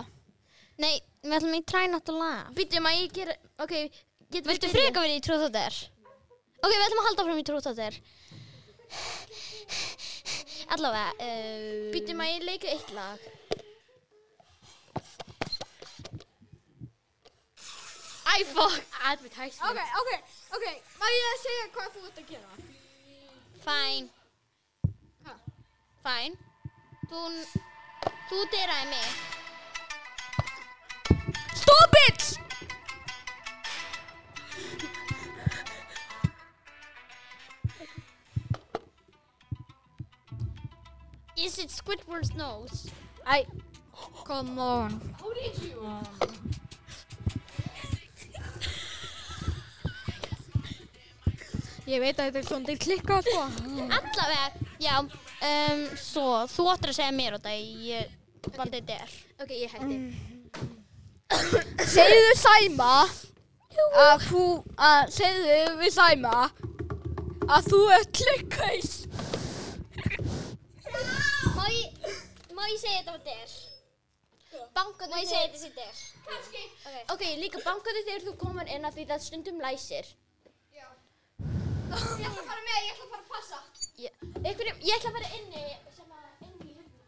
Nei, 0.82 0.94
við 1.22 1.36
ætlum 1.38 1.54
í 1.54 1.60
Try 1.70 1.86
Not 1.92 2.04
to 2.08 2.14
Laugh. 2.18 2.50
Býttu, 2.56 2.80
maður 2.82 3.04
ég 3.04 3.14
gera... 3.14 3.36
Ok, 3.62 3.74
getur 4.34 4.50
Viltu 4.50 4.70
freka 4.72 5.04
verið 5.04 5.20
í 5.20 5.50
Dare? 5.54 5.78
Ok, 6.58 6.72
við 6.74 6.84
ætlum 6.88 7.02
að 7.02 7.08
halda 7.08 7.22
áfram 7.22 7.38
í 7.38 7.46
Dare. 7.78 8.02
Allavega, 10.74 11.10
uh, 11.14 11.88
Býttu, 11.94 12.18
maður 12.18 12.34
ég 12.34 12.48
leika 12.50 12.74
eitt 12.74 12.90
lag. 12.98 13.30
Æ, 18.28 18.44
fuck. 18.50 18.82
Advertisement. 19.14 19.70
Ok, 19.70 19.78
ok, 20.02 20.10
ok, 20.58 20.66
má 20.98 21.06
ég 21.14 21.32
að 21.32 21.42
segja 21.46 21.72
hvað 21.78 21.90
þú 21.94 22.06
ert 22.10 22.22
að 22.26 22.30
gera? 22.34 22.62
Fine. 23.62 24.17
Fine. 26.08 26.38
Þú, 27.10 27.20
þú 28.30 28.38
dyraði 28.48 28.86
mig. 28.88 29.08
Stop 31.60 31.96
it! 32.08 32.22
Is 41.36 41.58
it 41.58 41.68
Squidward's 41.68 42.32
nose? 42.34 42.88
Æ, 43.28 43.44
come 44.24 44.58
on. 44.58 44.96
Ég 51.88 52.00
veit 52.00 52.16
að 52.16 52.26
þetta 52.26 52.38
er 52.38 52.44
svona 52.48 52.64
til 52.68 52.80
klikka, 52.80 53.20
sko. 53.24 53.44
Allavega, 53.92 54.48
já, 54.80 55.04
um, 55.44 55.84
svo, 56.00 56.26
þú 56.50 56.66
áttir 56.72 56.92
að 56.92 56.98
segja 56.98 57.14
mér 57.14 57.38
þetta, 57.38 57.54
ég 57.88 58.56
valdi 58.56 58.80
dyr. 58.88 59.14
Ok, 59.42 59.54
ég 59.54 59.72
hætti. 59.74 59.96
Segðu 61.88 62.34
Sæma 62.40 62.92
að 64.02 64.24
þú, 64.26 64.44
að 64.80 65.12
segðu 65.14 65.58
við 65.78 65.92
Sæma 65.94 66.36
að 67.48 67.68
þú 67.70 67.80
ert 67.96 68.12
klikkhaus. 68.18 68.92
Má 71.56 71.64
ég, 71.72 72.12
má 72.56 72.62
ég 72.68 72.78
segja 72.80 73.02
þetta 73.02 73.16
var 73.16 73.24
dyr? 73.26 73.56
Bankaðu 74.74 75.12
Má 75.12 75.20
ég 75.20 75.28
segja 75.28 75.44
þetta 75.46 75.60
sé 75.62 75.70
dyr? 75.76 76.00
Kannski. 76.28 76.64
Ok, 77.14 77.22
líka 77.40 77.62
bankaðu 77.64 78.04
þegar 78.04 78.24
þú 78.26 78.34
komar 78.40 78.72
inn 78.72 78.88
af 78.88 78.96
því 78.96 79.06
það 79.12 79.24
stundum 79.26 79.62
læsir. 79.64 80.10
Já. 80.76 80.88
Ég 81.38 82.26
ætla 82.28 82.42
að 82.42 82.48
fara 82.50 82.64
með, 82.64 82.80
ég 82.84 82.92
ætla 82.92 83.06
að 83.06 83.12
fara 83.12 83.22
að 83.22 83.30
passa. 83.32 83.87
Ég, 83.98 84.12
einhverjum, 84.46 84.76
ég 84.86 84.94
ætla 84.94 85.10
að 85.10 85.16
fara 85.16 85.28
inni 85.34 85.62
sem 85.90 86.06
að 86.14 86.22
inni 86.46 86.68
í 86.70 86.72
hurðinni. 86.76 87.02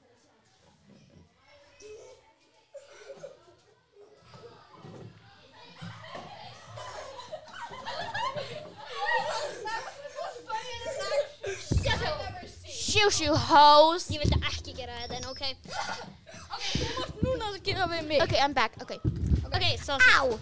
Shoo 12.75 13.07
shoo 13.15 13.39
hoes. 13.47 14.11
Ég 14.11 14.19
vildi 14.25 14.43
ekki 14.51 14.75
gera 14.75 14.99
þetta, 15.05 15.15
en 15.21 15.31
ok. 15.31 15.43
Núna 17.23 17.45
að 17.53 17.63
gera 17.71 17.87
við 17.95 18.03
mig. 18.11 18.19
Okay, 18.27 18.43
I'm 18.43 18.51
back. 18.51 18.75
Okay. 18.83 18.99
Ok, 19.47 19.63
svo, 19.79 19.95
Ow. 20.19 20.35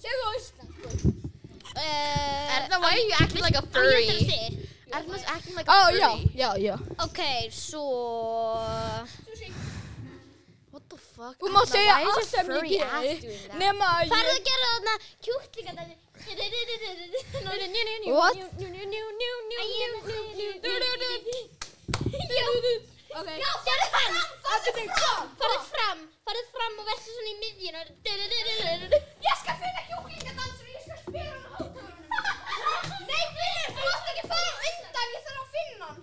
Segðu 0.00 0.24
á 0.24 0.30
Ísland. 0.40 1.11
Uh, 1.76 2.56
Erna, 2.56 2.76
why 2.80 2.92
are 2.92 2.98
you 2.98 3.14
acting 3.20 3.42
like 3.42 3.56
a 3.56 3.62
furry? 3.72 4.06
eftir 4.08 4.22
að 4.22 4.32
þið? 4.32 4.68
Erna's 4.92 5.24
acting 5.34 5.54
like 5.56 5.68
a 5.68 5.72
Ó, 5.72 5.84
furry. 5.86 5.98
já, 6.00 6.10
já, 6.34 6.50
já. 6.66 6.74
Ok, 7.04 7.20
svo... 7.50 7.84
What 10.72 10.84
the 10.88 10.96
fuck? 10.96 11.36
Þú 11.40 11.48
má 11.52 11.62
segja 11.68 11.98
allt 12.00 12.28
sem 12.28 12.46
ég 12.46 12.52
furry 12.52 12.78
ass 12.80 13.02
geri. 13.02 13.20
doing 13.24 13.42
that? 13.48 13.58
Nema 13.60 13.84
að 13.98 14.06
ég... 14.08 14.12
að 14.12 14.40
gera 14.48 14.66
þarna 14.72 14.94
kjúklinga 15.24 15.72
þetta. 15.80 16.02
What? 18.12 18.36
Já, 23.12 23.50
farðu 23.66 23.86
fram. 23.92 24.14
Farðu 25.40 25.58
fram. 25.68 25.98
Farðu 26.24 26.44
fram. 26.54 26.78
Og 26.78 26.86
verður 26.88 27.02
svona 27.04 27.30
í 27.30 27.36
miðjuna. 27.42 27.82
Ég 29.26 29.36
skal 29.42 29.56
finna 29.60 29.82
kjúklingadansur 29.88 30.64
og 30.64 30.72
ég 30.72 30.82
skal 30.86 30.98
spila 31.02 31.41
Ekki 34.12 34.22
fara 34.32 34.50
á 34.52 34.54
undan, 34.68 35.08
ég 35.16 35.22
þarf 35.26 35.40
að 35.42 35.48
finna 35.56 35.86
hann. 35.88 36.00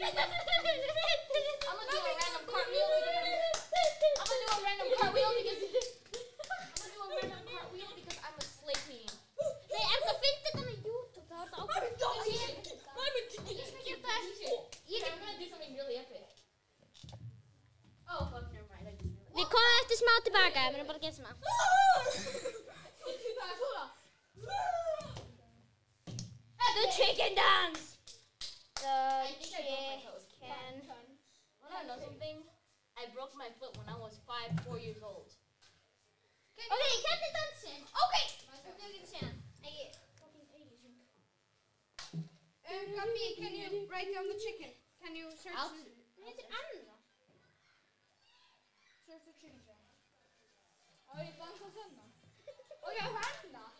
I'm 0.00 0.08
gonna 1.76 1.90
do 1.90 1.96
a 2.00 2.02
random 2.20 2.44
cartwheel 2.50 2.90
I'm 2.90 2.94
gonna 4.26 4.40
do 4.40 4.46
a 4.50 4.52
random 4.64 4.88
cartwheel 4.96 5.32
because- 5.36 5.68
I'm 6.50 6.56
gonna 6.80 6.94
do 6.94 6.98
a 7.00 7.02
random 7.12 7.40
cartwheel 7.52 7.92
because 7.98 8.18
I'm 8.24 8.34
a 8.34 8.36
queen. 8.62 9.10
Nei, 9.70 9.84
er 9.92 9.98
það 10.06 10.16
finnst 10.22 10.42
þetta 10.46 10.60
á 10.60 10.62
YouTube? 10.70 11.06
Það 11.28 11.38
er 11.40 11.46
það 11.50 11.58
ákveð. 11.60 11.84
Ég 13.60 13.66
skal 13.68 13.82
gera 13.84 14.00
það 14.06 14.16
ekki. 14.30 14.48
Ég 14.94 15.00
I'm 15.10 15.16
gonna 15.20 15.36
do 15.38 15.44
something 15.52 15.72
really 15.76 15.96
epic. 16.00 16.28
Oh 18.08 18.22
fuck, 18.32 18.46
never 18.52 18.68
mind. 18.72 18.86
Við 19.36 19.46
komum 19.54 19.74
eftir 19.82 19.96
smá 20.02 20.14
tilbaka, 20.26 20.60
við 20.70 20.76
erum 20.80 20.88
bara 20.90 20.98
að 20.98 21.04
gera 21.06 21.18
smá. 21.20 21.30
Það 21.30 21.36
er 23.50 23.56
svona. 23.62 23.84
The 26.80 26.86
chicken 26.96 27.34
dance! 27.36 27.98
The 28.80 28.88
I 28.88 29.32
think 29.36 29.52
I 29.52 29.60
broke 29.68 29.84
my 29.84 29.98
toes. 30.00 30.24
chicken... 30.32 30.72
Wanna 31.60 31.86
know 31.86 31.98
something? 32.00 32.36
I 32.96 33.04
broke 33.14 33.32
my 33.36 33.48
foot 33.60 33.76
when 33.76 33.88
I 33.88 33.96
was 34.00 34.16
five, 34.26 34.48
four 34.64 34.78
years 34.80 35.02
old. 35.04 35.28
Ok, 36.60 36.82
hvernig 37.04 37.32
dansin? 37.36 37.80
Ok. 38.04 38.14
Þú 38.64 38.72
getur 38.80 39.04
séð. 39.08 39.32
Ekki, 39.64 39.84
fucking 40.20 40.48
Asian. 40.56 40.92
Um, 42.12 42.86
Gabi, 42.96 43.24
can 43.40 43.52
you 43.56 43.68
write 43.88 44.12
down 44.12 44.28
the 44.28 44.36
chicken? 44.36 44.72
Can 45.00 45.16
you 45.16 45.28
search 45.32 45.56
I'll- 45.56 45.72
the, 45.72 45.88
Hún 46.20 46.28
heitir 46.28 46.44
Anna. 46.52 46.96
search 49.08 49.24
the 49.24 49.32
chicken 49.40 49.60
sound? 49.64 49.88
Á 51.08 51.12
ég 51.24 51.32
dansa 51.40 51.66
þennan? 51.76 52.10
Og 52.84 52.90
ég 52.92 53.00
hérna. 53.00 53.64
Ok, 53.64 53.72
ok, 53.72 53.79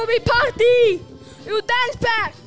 Welcome 0.00 0.14
to 0.14 0.30
party! 0.30 1.02
You 1.44 1.60
dance 1.60 1.96
back! 1.96 2.39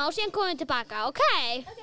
smá, 0.00 0.08
síðan 0.16 0.32
komum 0.32 0.54
við 0.54 0.62
tilbaka, 0.64 1.04
ok? 1.10 1.20
Ok. 1.68 1.79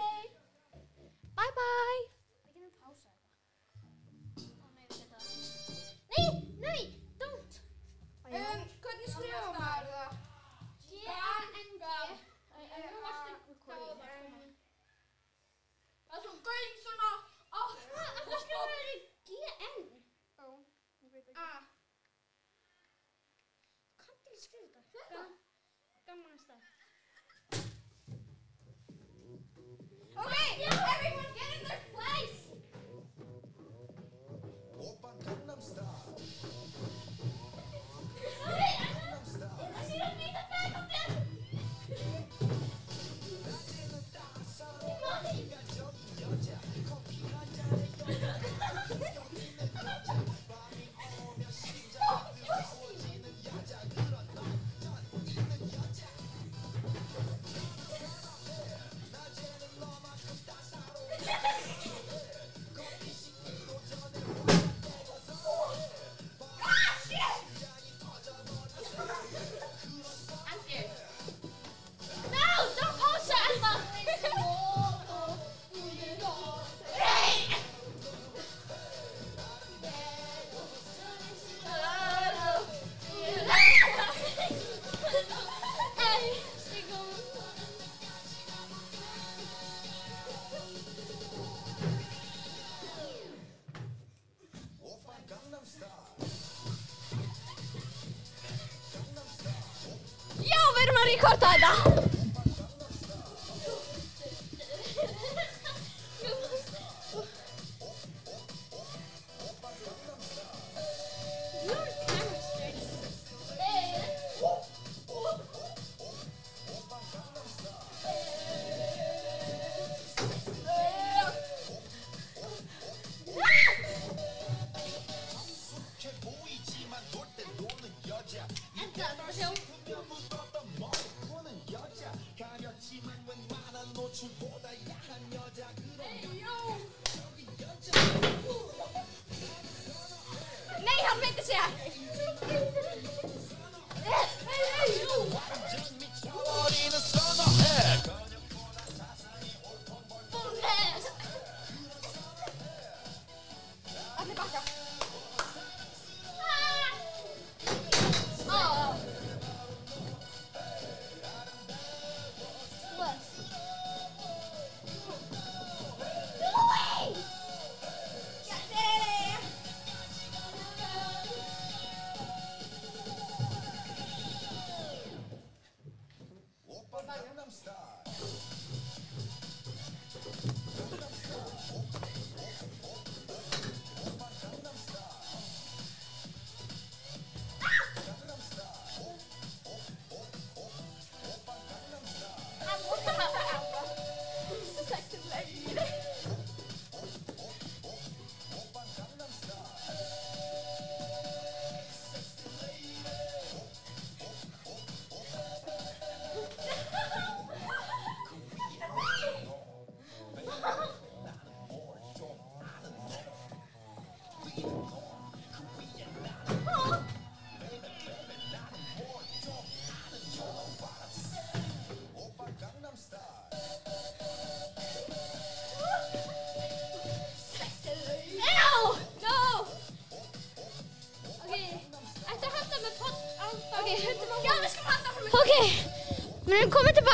Cortada. 101.19 101.96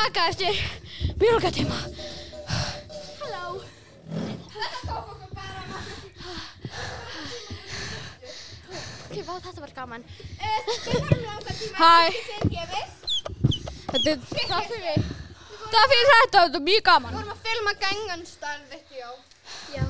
Tilbaka 0.04 0.28
eftir 0.28 0.70
mjög 1.20 1.32
langa 1.32 1.50
tíma. 1.50 1.74
Halló. 3.20 3.60
Ok, 9.10 9.26
vá, 9.26 9.34
þetta 9.40 9.60
var 9.60 9.72
gaman. 9.74 10.04
Hæ. 11.74 12.10
gefið. 12.50 12.88
Þetta 13.92 14.10
er, 14.10 14.18
það 14.48 14.66
fyrir, 14.68 15.04
það 15.72 15.86
fyrir 15.92 16.10
þetta, 16.10 16.40
þetta 16.40 16.58
er 16.58 16.64
mjög 16.68 16.82
gaman. 16.88 17.14
Við 17.14 17.20
vorum 17.20 17.32
að 17.34 17.46
filma 17.46 17.74
Gangnam 17.84 18.26
Style 18.26 18.66
video. 18.72 19.14
Já. 19.72 19.84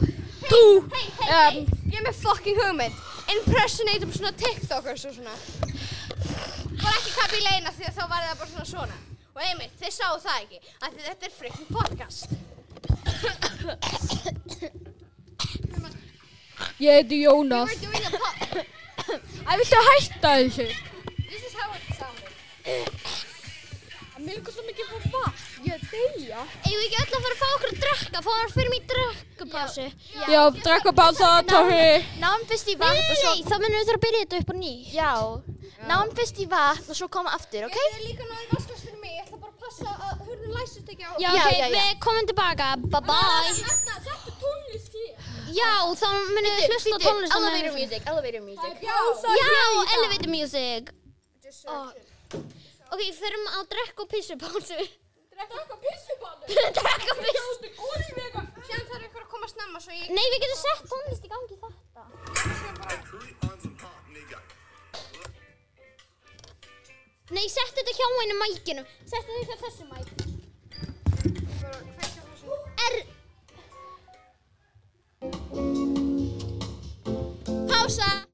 Þú, 0.44 0.62
hey, 0.92 1.08
um, 1.08 1.26
hey, 1.26 1.64
ég 1.90 1.98
er 1.98 2.06
með 2.06 2.20
fucking 2.20 2.60
hugmynd. 2.60 3.02
Impersonatum 3.34 4.12
svona 4.12 4.34
TikTokers 4.44 5.08
og 5.08 5.18
svona. 5.18 5.34
Bara 6.84 6.94
ekki 7.00 7.16
kappi 7.16 7.40
í 7.40 7.44
leina 7.48 7.72
því 7.72 7.88
að 7.88 7.98
þá 7.98 8.04
var 8.04 8.28
það 8.28 8.38
bara 8.44 8.52
svona 8.52 8.70
svona. 8.74 9.03
Og 9.44 9.48
einmitt, 9.50 9.74
þið 9.76 9.90
sáu 9.92 10.14
það 10.24 10.36
ekki, 10.40 10.58
því 10.80 11.02
þetta 11.04 11.26
er 11.26 11.32
freaking 11.36 11.68
podcast. 11.68 12.30
ég 16.80 16.96
heiti 16.96 17.18
Jónas. 17.20 17.68
We're 17.68 17.82
doing 17.84 18.04
a 18.08 18.10
pod. 18.16 18.64
Æ, 19.44 19.52
viltu 19.60 19.78
hætta 19.88 20.30
þessu? 20.40 20.66
This 21.28 21.44
is 21.44 21.52
how 21.58 21.68
it 21.76 21.84
sounded. 21.98 22.32
Það 24.14 24.24
milgur 24.30 24.52
svo 24.56 24.64
mikið 24.64 24.84
fyrir 24.94 25.12
vatn. 25.12 25.44
Ég 25.68 25.72
er 25.76 25.80
deyja. 25.92 26.40
Eigum 26.64 26.80
við 26.80 26.86
ekki 26.88 26.98
öll 27.02 27.12
að 27.18 27.24
fara 27.26 27.34
að 27.36 27.40
fá 27.42 27.48
okkur 27.50 27.68
að 27.74 27.78
drekka? 27.84 28.18
Fá 28.24 28.32
hann 28.38 28.52
fyrir 28.54 28.70
mig 28.72 28.82
drekkupásu? 28.94 29.86
Já, 30.32 30.42
drekka 30.62 30.96
pása, 31.02 31.28
Tóri. 31.52 32.00
Náum 32.22 32.48
fyrst 32.48 32.72
í 32.72 32.80
vatn 32.80 32.96
og 32.96 33.16
svo... 33.20 33.28
nei, 33.34 33.44
þá 33.44 33.56
munum 33.58 33.76
við 33.76 33.84
þurfa 33.90 34.00
að 34.00 34.04
byrja 34.08 34.24
þetta 34.24 34.40
upp 34.40 34.48
á 34.48 34.56
ný. 34.64 34.74
Já. 34.94 35.12
Náum 35.84 36.08
fyrst 36.16 36.40
í 36.40 36.46
vatn 36.48 36.88
og 36.88 36.96
svo 36.96 37.06
koma 37.12 37.30
aftur, 37.36 37.68
ok? 37.68 37.76
Ég 37.76 37.98
er 37.98 38.06
líka 38.06 38.24
náðu 38.24 38.46
vaskast 38.54 38.63
fyrir 38.63 38.63
hurðin 40.44 40.56
læsist 40.60 40.88
ekki 40.92 41.04
á. 41.04 41.12
Já, 41.18 41.28
Já, 41.34 41.42
ok, 41.44 41.52
já, 41.56 41.66
já. 41.66 41.68
við 41.74 41.98
komum 42.04 42.24
tilbaka. 42.30 42.66
Bye 42.92 43.00
bye. 43.08 43.52
Þetta, 43.54 43.94
þetta 44.04 44.28
er 44.28 44.36
tónlist 44.42 44.92
hér. 44.98 45.12
Já, 45.58 45.72
þá 46.00 46.06
munum 46.12 46.52
við 46.58 46.66
hlusta 46.68 46.94
á 46.94 46.98
tónlist. 47.04 47.32
á 47.32 47.36
meðan 47.38 47.54
Elevator 47.54 47.70
við- 47.70 47.80
music, 47.80 48.02
elevator 48.12 48.42
music. 48.48 48.72
Já, 48.84 48.98
Já, 49.40 49.52
elevator 49.96 50.30
music. 50.36 50.84
Ok, 52.94 53.00
förum 53.18 53.44
á 53.50 53.58
drekk 53.72 53.96
og 54.04 54.08
pissupásu. 54.12 54.78
Drekka 55.34 55.54
eitthvað 55.58 55.80
pissuballu. 55.82 56.44
drekk 56.78 57.06
og 57.10 57.18
piss. 57.24 57.48
Er 57.64 57.72
góð 57.80 58.00
í 58.04 58.12
vega. 58.20 58.40
Síðan 58.68 58.86
þarf 58.92 59.04
ykkur 59.08 59.22
að 59.24 59.30
koma 59.34 59.46
snemma 59.50 59.78
svo 59.82 59.92
ég... 59.96 60.06
Nei, 60.14 60.26
við 60.34 60.38
getum 60.44 60.60
sett 60.62 60.82
tónlist 60.92 61.24
í 61.24 61.28
gangi 61.32 61.54
í 61.54 61.60
þetta. 61.64 62.02
Nei, 67.34 67.48
sett 67.50 67.74
þetta 67.74 67.92
hjá 67.98 68.06
einu 68.22 68.36
mækinu. 68.38 68.82
Sett 69.10 69.26
þetta 69.26 69.44
hjá 69.50 69.56
þessu 69.66 69.84
mæk. 69.90 70.34
bara 71.64 71.80
kveikja 71.96 72.20
á 72.20 72.26
þessu. 72.30 72.46
Er... 72.86 72.94
Pása! 77.70 78.33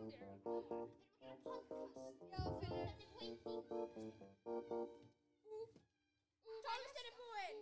Thomas 0.00 0.16
didn't 6.96 7.12
búinn! 7.20 7.59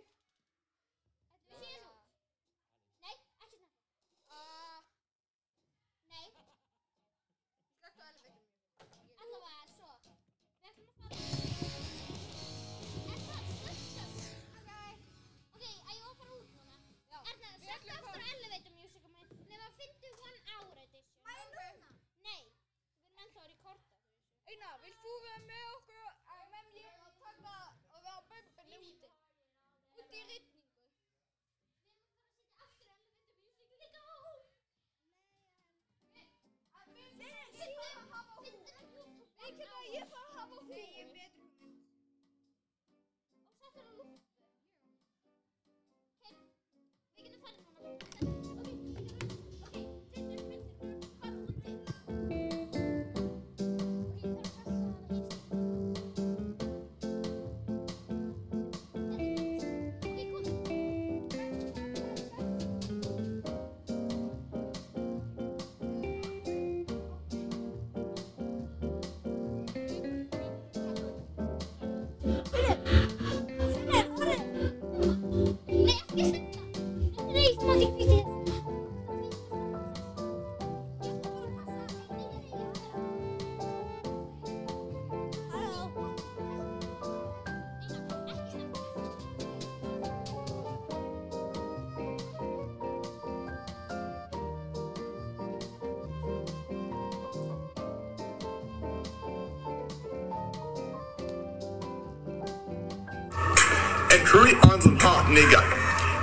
Curry 104.29 104.53
on 104.69 104.79
the 104.81 104.95
hot 105.01 105.25
nigga. 105.25 105.57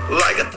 Like 0.09 0.39
a 0.39 0.56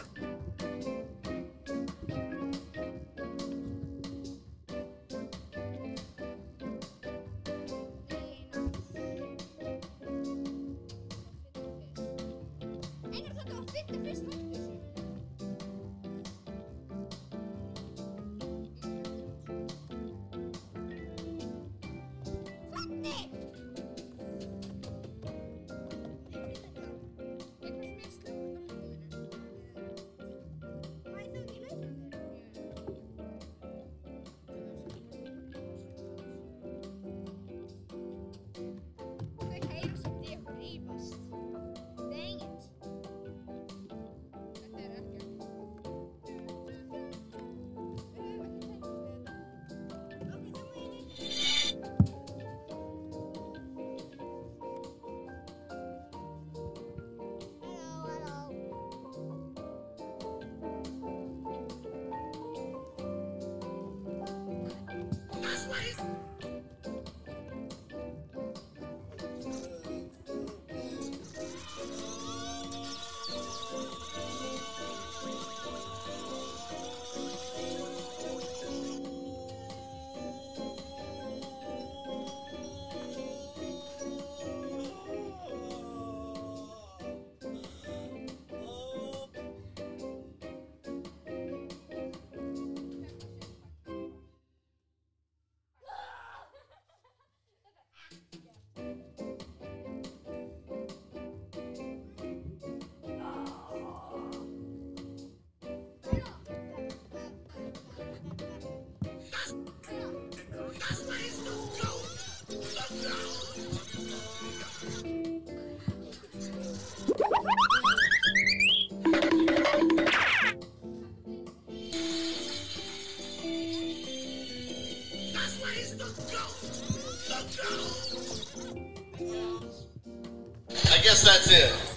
I 130.91 131.01
guess 131.03 131.23
that's 131.23 131.51
it. 131.51 131.88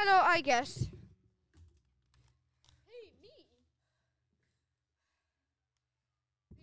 Hello, 0.00 0.16
I 0.24 0.40
guess. 0.40 0.86
Hey, 2.88 3.12
me. 3.20 3.44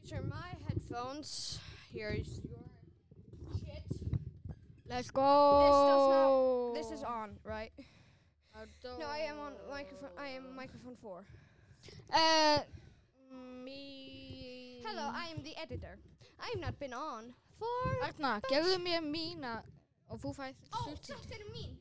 These 0.02 0.12
are 0.14 0.24
my 0.24 0.50
headphones. 0.68 1.60
Here's 1.94 2.42
your 2.50 2.58
shit. 3.62 3.84
Let's 4.90 5.12
go. 5.12 6.72
This 6.74 6.90
is 6.90 7.04
on, 7.04 7.38
right? 7.44 7.72
I 8.56 8.66
don't 8.82 8.98
No, 9.00 9.06
I 9.06 9.20
am 9.30 9.38
on 9.38 9.54
microphone. 9.70 10.10
I 10.18 10.30
am 10.30 10.56
microphone 10.56 10.96
four. 11.00 11.24
Uh, 12.12 12.58
me. 13.64 14.82
Hello, 14.84 15.12
I 15.14 15.28
am 15.30 15.44
the 15.44 15.54
editor. 15.62 16.00
I 16.40 16.48
have 16.54 16.60
not 16.60 16.80
been 16.80 16.94
on 16.94 17.36
for. 17.60 17.68
Arna, 18.02 18.42
gefðu 18.50 18.80
mér 18.82 19.06
mína 19.06 19.60
og 20.10 20.18
þú 20.26 20.34
fæð 20.34 20.56
Ó, 20.74 20.88
hluti. 20.88 21.14
þetta 21.14 21.38
eru 21.38 21.54
mín. 21.54 21.77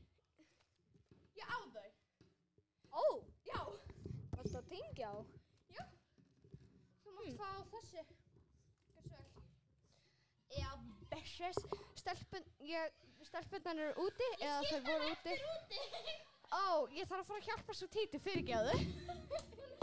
Að 17.26 17.32
fara 17.32 17.40
að 17.42 17.46
hjálpa 17.50 17.74
svo 17.74 17.86
títu 17.90 18.18
fyrirgjáðu. 18.22 18.74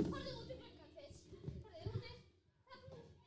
Farðu 0.08 0.32
út 0.39 0.48
í 0.48 0.56
gluggan 0.60 0.89
fyrst. 0.96 1.18
Farðu 1.64 1.89
út 1.91 2.06
í. 2.08 2.14
Þarna 2.70 2.91
úti. 3.00 3.18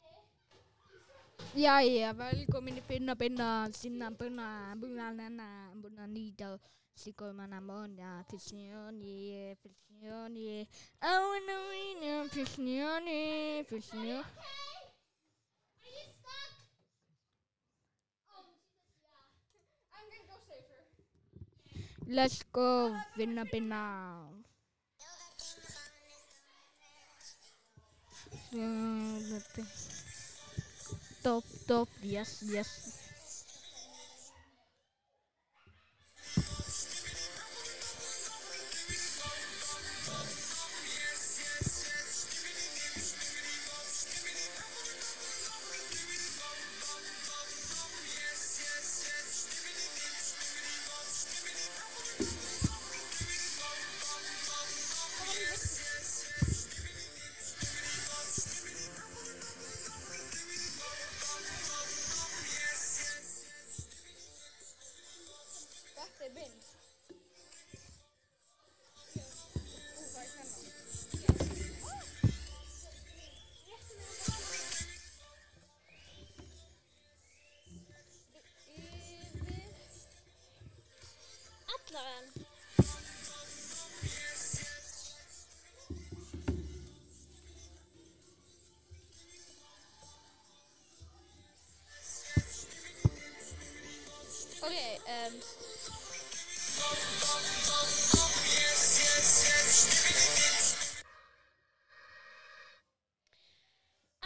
Jæja, 1.61 2.13
velkomin 2.17 2.81
í 2.81 2.85
finna 2.87 3.15
binna, 3.15 3.49
sinna 3.77 4.09
bunna, 4.11 4.49
bunna 4.81 5.11
nanna, 5.19 5.49
bunna 5.83 6.09
nýta, 6.09 6.55
sliko 6.97 7.33
manna 7.37 7.61
mona, 7.61 8.23
fyrstnjóni, 8.31 9.57
fyrstnjóni, 9.61 10.65
ána 11.01 11.59
mínu, 11.69 12.15
fyrstnjóni, 12.33 13.21
fyrstnjóni. 13.69 14.66
Let's 22.07 22.43
go, 22.53 22.97
finna 23.15 23.45
binna. 23.45 23.83
Stop, 31.21 31.45
stop, 31.45 31.89
yes, 32.03 32.43
yes. 32.47 32.96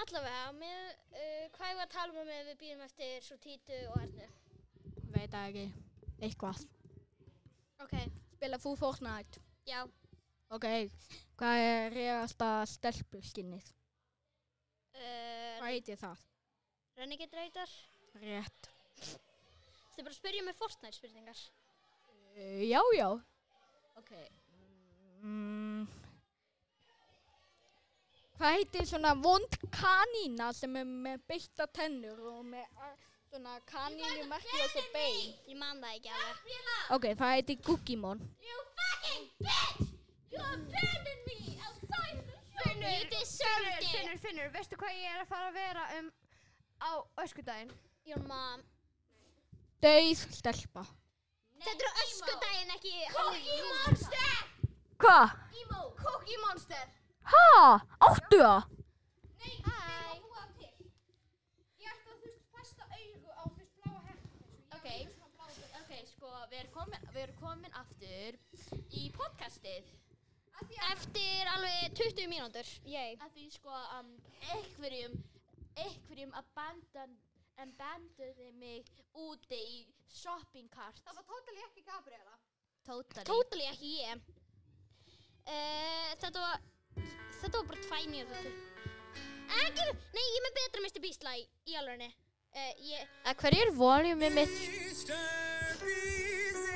Allavega, 0.01 0.53
með, 0.57 0.93
uh, 1.13 1.47
hvað 1.57 1.71
er 1.75 1.81
að 1.85 1.91
tala 1.93 2.15
um 2.23 2.29
með 2.29 2.47
við 2.51 2.59
býðum 2.63 2.85
eftir 2.87 3.25
svo 3.27 3.37
títu 3.43 3.77
og 3.91 3.99
ernu? 4.01 4.29
Veit 5.13 5.33
það 5.33 5.49
ekki. 5.51 5.65
Eitthvað. 6.21 6.63
Ok, 7.85 7.95
Spila 8.37 8.59
þú 8.61 8.73
Fortnite? 8.81 9.43
já. 9.69 9.83
Ok, 10.51 10.67
hvað 11.39 11.61
er 11.63 11.93
reyðasta 11.95 12.49
stelpuskinnið? 12.67 13.69
Uh, 14.97 15.61
Hvað 15.61 15.69
heitir 15.71 16.01
það? 16.01 16.25
Renegade 16.99 17.39
Raider. 17.39 17.75
Rétt. 18.25 18.71
Þið 19.95 20.01
bara 20.03 20.11
að 20.11 20.19
spyrja 20.19 20.43
með 20.49 20.59
Fortnite 20.59 20.97
spurningar. 20.99 21.45
Uh, 22.35 22.65
já, 22.67 22.81
já. 22.97 23.09
Ok. 24.01 24.11
Mm. 25.23 25.87
Hvað 28.41 28.55
heitir 28.57 28.87
svona 28.89 29.11
vond 29.21 29.57
kanína 29.69 30.47
sem 30.57 30.77
er 30.81 30.87
með 30.89 31.25
beitta 31.29 31.67
tennur 31.77 32.17
og 32.31 32.39
með 32.49 32.63
svona 33.29 33.59
kanínu 33.69 34.23
merki 34.31 34.55
á 34.57 34.65
þessu 34.65 34.85
bein? 34.95 35.35
Ég 35.45 35.59
man 35.61 35.83
það 35.83 35.97
ekki 35.99 36.13
alveg. 36.15 36.55
Ok, 36.97 37.05
það 37.21 37.33
heitir 37.35 37.59
Gugimon. 37.67 38.23
You 38.41 38.63
fucking 38.79 39.27
bitch! 39.43 39.91
You 40.33 40.41
abandoned 40.41 41.27
me 41.27 41.59
outside 41.67 42.23
the 42.25 42.39
show! 42.57 42.79
You 42.81 43.11
deserved 43.13 43.67
Finnur, 43.67 43.83
it! 43.83 43.91
Finnur, 43.93 44.23
Finnur, 44.23 44.49
veistu 44.55 44.79
hvað 44.81 44.97
ég 44.97 45.11
er 45.13 45.21
að 45.21 45.29
fara 45.35 45.51
að 45.51 45.59
vera 45.59 45.85
um 45.99 46.09
á 46.81 46.91
öskudaginn? 47.27 47.75
Your 48.09 48.23
mom. 48.25 48.65
Dauð 49.85 50.25
stelpa. 50.39 50.87
Þetta 51.61 51.93
er 51.93 52.01
öskudaginn 52.07 52.73
ekki... 52.79 52.97
Cookie 53.19 53.61
Monster! 53.69 54.41
Hvað? 55.05 55.37
Emo! 55.61 55.85
Cookie 56.01 56.41
Monster! 56.47 56.89
Ha? 57.33 57.47
Áttu 58.09 58.39
það? 58.41 58.69
Nei, 59.41 59.55
Hæ. 59.67 59.77
ég 59.77 59.97
er 59.97 60.11
að 60.11 60.21
búa 60.25 60.43
það 60.43 60.53
til. 60.59 60.91
Ég 61.85 61.93
ætti 61.95 62.13
að 62.13 62.19
þú 62.21 62.27
veist 62.27 62.47
festa 62.57 62.89
augu 62.99 63.35
á 63.41 63.45
veist 63.59 63.75
bláa 63.81 64.01
hertu. 64.09 64.29
ok, 64.77 64.89
ok, 65.81 65.93
sko, 66.13 66.33
við 66.51 66.59
erum 66.61 66.75
komin, 66.79 67.09
við 67.15 67.23
erum 67.25 67.41
komin 67.45 67.79
aftur 67.83 68.39
í 69.01 69.07
podcastið. 69.17 69.91
Eftir 70.91 71.49
alveg 71.55 71.95
20 71.97 72.27
mínútur. 72.29 72.67
Yay. 72.85 73.15
Að 73.25 73.31
því, 73.37 73.47
sko, 73.55 73.77
um, 73.97 74.11
einhverjum, 74.53 75.15
einhverjum 75.81 76.35
abandon, 76.37 77.15
abandonði 77.65 78.51
mig 78.61 78.91
úti 79.17 79.57
í 79.57 79.79
shoppingkart. 80.21 81.01
Það 81.07 81.17
var 81.21 81.27
totally 81.31 81.65
ekki 81.69 81.87
Gabriela. 81.87 82.37
Totally. 82.85 83.25
Totally 83.29 83.67
ekki 83.71 83.95
ég. 84.03 84.29
Uh, 85.49 86.13
þetta 86.21 86.37
var... 86.45 86.61
Þetta 87.41 87.57
var 87.59 87.67
bara 87.71 87.81
tvæ 87.87 87.99
mínútur. 88.11 88.53
Ekki... 89.61 89.85
Nei, 90.15 90.25
ég 90.25 90.37
er 90.39 90.45
með 90.47 90.55
betra 90.61 90.81
Mr. 90.85 91.01
Beast 91.05 91.23
lag 91.27 91.39
í 91.41 91.73
alvegni. 91.81 92.11
Uh, 92.51 92.73
ég... 92.91 93.01
Að 93.31 93.35
hverju 93.43 93.61
er 93.65 93.73
voljumið 93.79 94.33
mitt? 94.37 94.55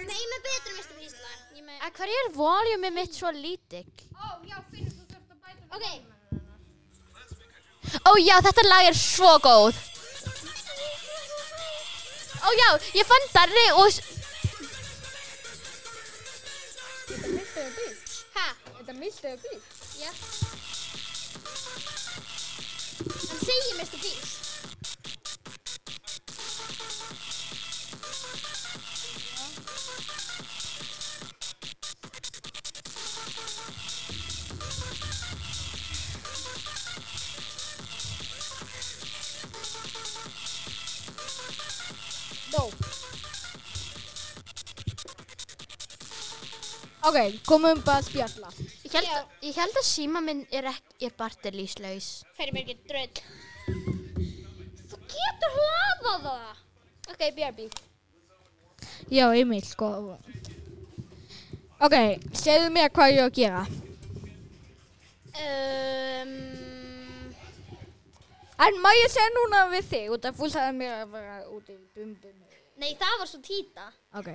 Nei, 0.05 0.17
ég 0.17 0.25
er 0.25 0.31
með 0.33 0.43
betra 0.49 0.73
Mr. 0.79 0.95
Beast 0.99 1.19
lag. 1.23 1.39
Er 1.55 1.63
með... 1.69 1.77
Að 1.87 1.91
hverju 2.01 2.17
er 2.25 2.31
voljumið 2.39 2.93
mitt 2.99 3.13
svo 3.19 3.29
lítill? 3.35 3.93
Ó, 4.15 4.17
já, 4.49 4.59
Finnur, 4.71 4.93
þú 4.95 5.05
þurft 5.13 5.31
að 5.31 5.39
bæta 5.45 5.63
við 5.65 5.71
Ok. 5.75 5.87
Ó 7.95 8.11
já, 8.19 8.37
þetta 8.49 8.63
lag 8.67 8.85
er 8.91 8.97
svo 8.99 9.33
góð. 9.45 9.75
Ó 12.45 12.49
já, 12.59 12.69
ég 12.99 13.07
fann 13.09 13.31
Darri 13.37 13.67
og... 13.79 13.87
s- 13.93 14.03
Ha? 18.35 18.47
Þetta 18.79 18.95
misti 18.99 19.29
það 19.29 19.39
bíl. 19.45 19.61
Já. 20.05 20.11
Hann 23.31 23.41
segir 23.41 23.75
Mr. 23.79 23.99
Beast. 24.03 24.35
Dó. 42.53 42.71
Ok, 47.09 47.41
komum 47.47 47.81
bara 47.81 48.03
að 48.03 48.09
spjalla. 48.11 48.64
Ég 48.95 49.09
held, 49.11 49.33
ég 49.43 49.57
held 49.59 49.79
að 49.81 49.87
síma 49.89 50.21
minn 50.23 50.45
er, 50.55 50.69
ek- 50.71 50.95
er 51.03 51.15
barterlýslaus. 51.19 52.09
Fyrir 52.37 52.53
mér 52.55 52.63
ekki 52.63 52.77
dröð. 52.89 53.23
Þú 54.91 55.01
getur 55.15 55.57
hlaðað 55.57 56.29
það. 56.29 56.61
Ok, 57.15 57.25
BRB. 57.37 57.67
Já, 59.11 59.27
Emil, 59.37 59.63
sko. 59.67 59.89
Ok, 61.85 61.97
segðu 62.39 62.71
mér 62.73 62.89
hvað 62.95 63.13
ég 63.17 63.21
á 63.21 63.27
að 63.27 63.35
gera. 63.41 63.65
Um, 65.35 66.35
En 68.65 68.77
má 68.81 68.91
ég 68.95 69.11
segja 69.11 69.33
núna 69.35 69.65
við 69.73 69.89
þig, 69.91 70.05
út 70.15 70.25
af 70.31 70.37
þú 70.39 70.47
sagði 70.55 70.77
mér 70.79 70.93
að 71.03 71.09
vera 71.17 71.39
út 71.51 71.69
í 71.69 71.75
bumbum. 71.97 72.37
nei, 72.79 72.95
það 73.01 73.19
var 73.19 73.27
svo 73.27 73.41
títa. 73.43 73.89
Ok. 74.15 74.29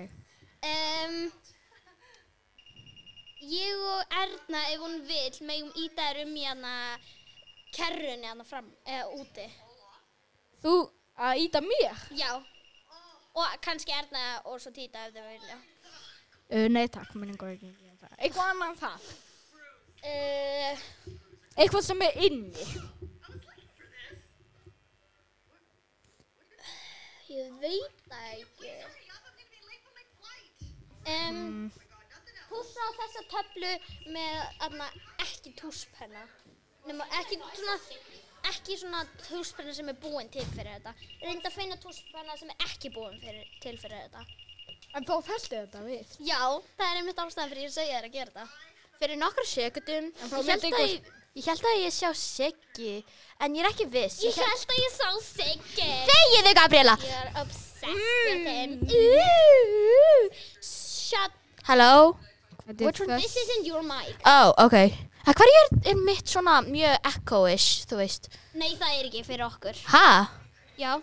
Um, 0.60 1.32
ég 3.42 3.88
og 3.94 4.16
Erna, 4.22 4.62
ef 4.74 4.84
hún 4.84 5.00
vil, 5.08 5.40
megum 5.48 5.72
íta 5.80 6.10
þér 6.10 6.22
um 6.26 6.36
hana 6.44 6.74
kerrunni 7.76 8.28
hana 8.28 8.44
fram, 8.44 8.70
eða 8.86 9.08
úti. 9.20 9.48
Þú 10.64 10.76
að 11.16 11.44
íta 11.46 11.62
mér? 11.64 12.06
Já. 12.18 12.32
Og 13.40 13.60
kannski 13.64 13.94
Erna 13.96 14.42
og 14.46 14.60
svo 14.62 14.74
títa 14.76 15.08
ef 15.08 15.16
þau 15.16 15.28
vilja. 15.28 15.60
Uh, 16.50 16.68
nei 16.68 16.88
takk, 16.90 17.14
minn 17.16 17.32
einhver 17.34 17.54
ekki. 17.54 17.74
Eitthvað 18.18 18.54
annan 18.56 18.78
það. 18.80 19.10
Uh, 20.00 20.88
Eitthvað 21.60 21.84
sem 21.86 22.02
er 22.08 22.24
inni. 22.26 22.66
ég 27.30 27.52
veit 27.62 28.00
það 28.10 28.30
ekki. 28.34 28.72
Um, 31.10 31.70
Pússa 32.80 32.96
á 32.96 33.00
þessa 33.00 33.22
töflu 33.28 33.72
með 34.14 34.36
aðna, 34.66 34.86
ekki 35.20 35.52
túspenna. 35.60 36.22
Nefna, 36.88 37.06
ekki 37.20 37.38
svona, 37.42 37.74
ekki 38.50 38.78
svona 38.80 39.02
túspenna 39.26 39.74
sem 39.76 39.90
er 39.92 39.98
búin 40.00 40.30
til 40.32 40.46
fyrir 40.54 40.78
þetta. 40.78 40.94
Reynda 41.26 41.50
að 41.50 41.58
finna 41.58 41.78
túspenna 41.84 42.38
sem 42.40 42.54
er 42.54 42.64
ekki 42.68 42.92
búin 42.96 43.18
fyrir, 43.20 43.50
til 43.60 43.76
fyrir 43.82 44.06
þetta. 44.06 44.24
En 44.96 45.06
þá 45.06 45.14
festu 45.28 45.58
þetta 45.58 45.82
við. 45.84 46.14
Já, 46.24 46.40
það 46.78 46.86
er 46.86 47.02
einmitt 47.02 47.20
ástæðan 47.26 47.52
fyrir 47.52 47.66
ég 47.66 47.74
að 47.74 47.76
segja 47.76 47.98
þér 47.98 48.08
að 48.08 48.16
gera 48.16 48.32
þetta. 48.32 48.48
Fyrir 49.02 49.20
nokkra 49.20 49.46
sekundum, 49.50 50.10
ég 50.14 50.54
held, 50.54 50.66
að 50.70 50.86
ég, 50.86 51.12
ég 51.40 51.52
held 51.52 51.68
að 51.74 51.78
ég 51.82 51.98
sjá 51.98 52.10
Siggi, 52.22 52.96
en 53.44 53.60
ég 53.60 53.66
er 53.66 53.72
ekki 53.74 53.90
viss. 53.92 54.24
Ég 54.24 54.40
held 54.40 54.72
að 54.72 54.82
ég 54.86 54.96
sá 54.96 55.10
Siggi. 55.28 55.92
Þegiðu, 56.14 56.56
Gabriela! 56.62 56.96
Ég 57.04 57.20
er 57.26 57.44
obsessed 57.44 57.92
with 57.92 58.48
him. 58.48 58.80
Ooh, 58.88 60.42
shut. 60.64 61.40
Hello? 61.68 62.18
Which 62.78 63.00
one? 63.02 63.18
This 63.22 63.36
isn't 63.36 63.66
your 63.66 63.82
mic. 63.84 64.16
Oh, 64.26 64.54
ok. 64.66 64.76
Það 65.26 65.36
hverju 65.42 65.56
er, 65.62 65.70
er 65.92 65.96
mitt 66.06 66.30
svona 66.32 66.60
mjög 66.66 67.08
echo-ish, 67.10 67.86
þú 67.90 67.98
veist? 68.00 68.30
Nei, 68.54 68.70
það 68.80 68.94
er 69.00 69.08
ekki 69.10 69.24
fyrir 69.28 69.46
okkur. 69.48 69.80
Ha? 69.94 70.06
Já. 70.80 70.94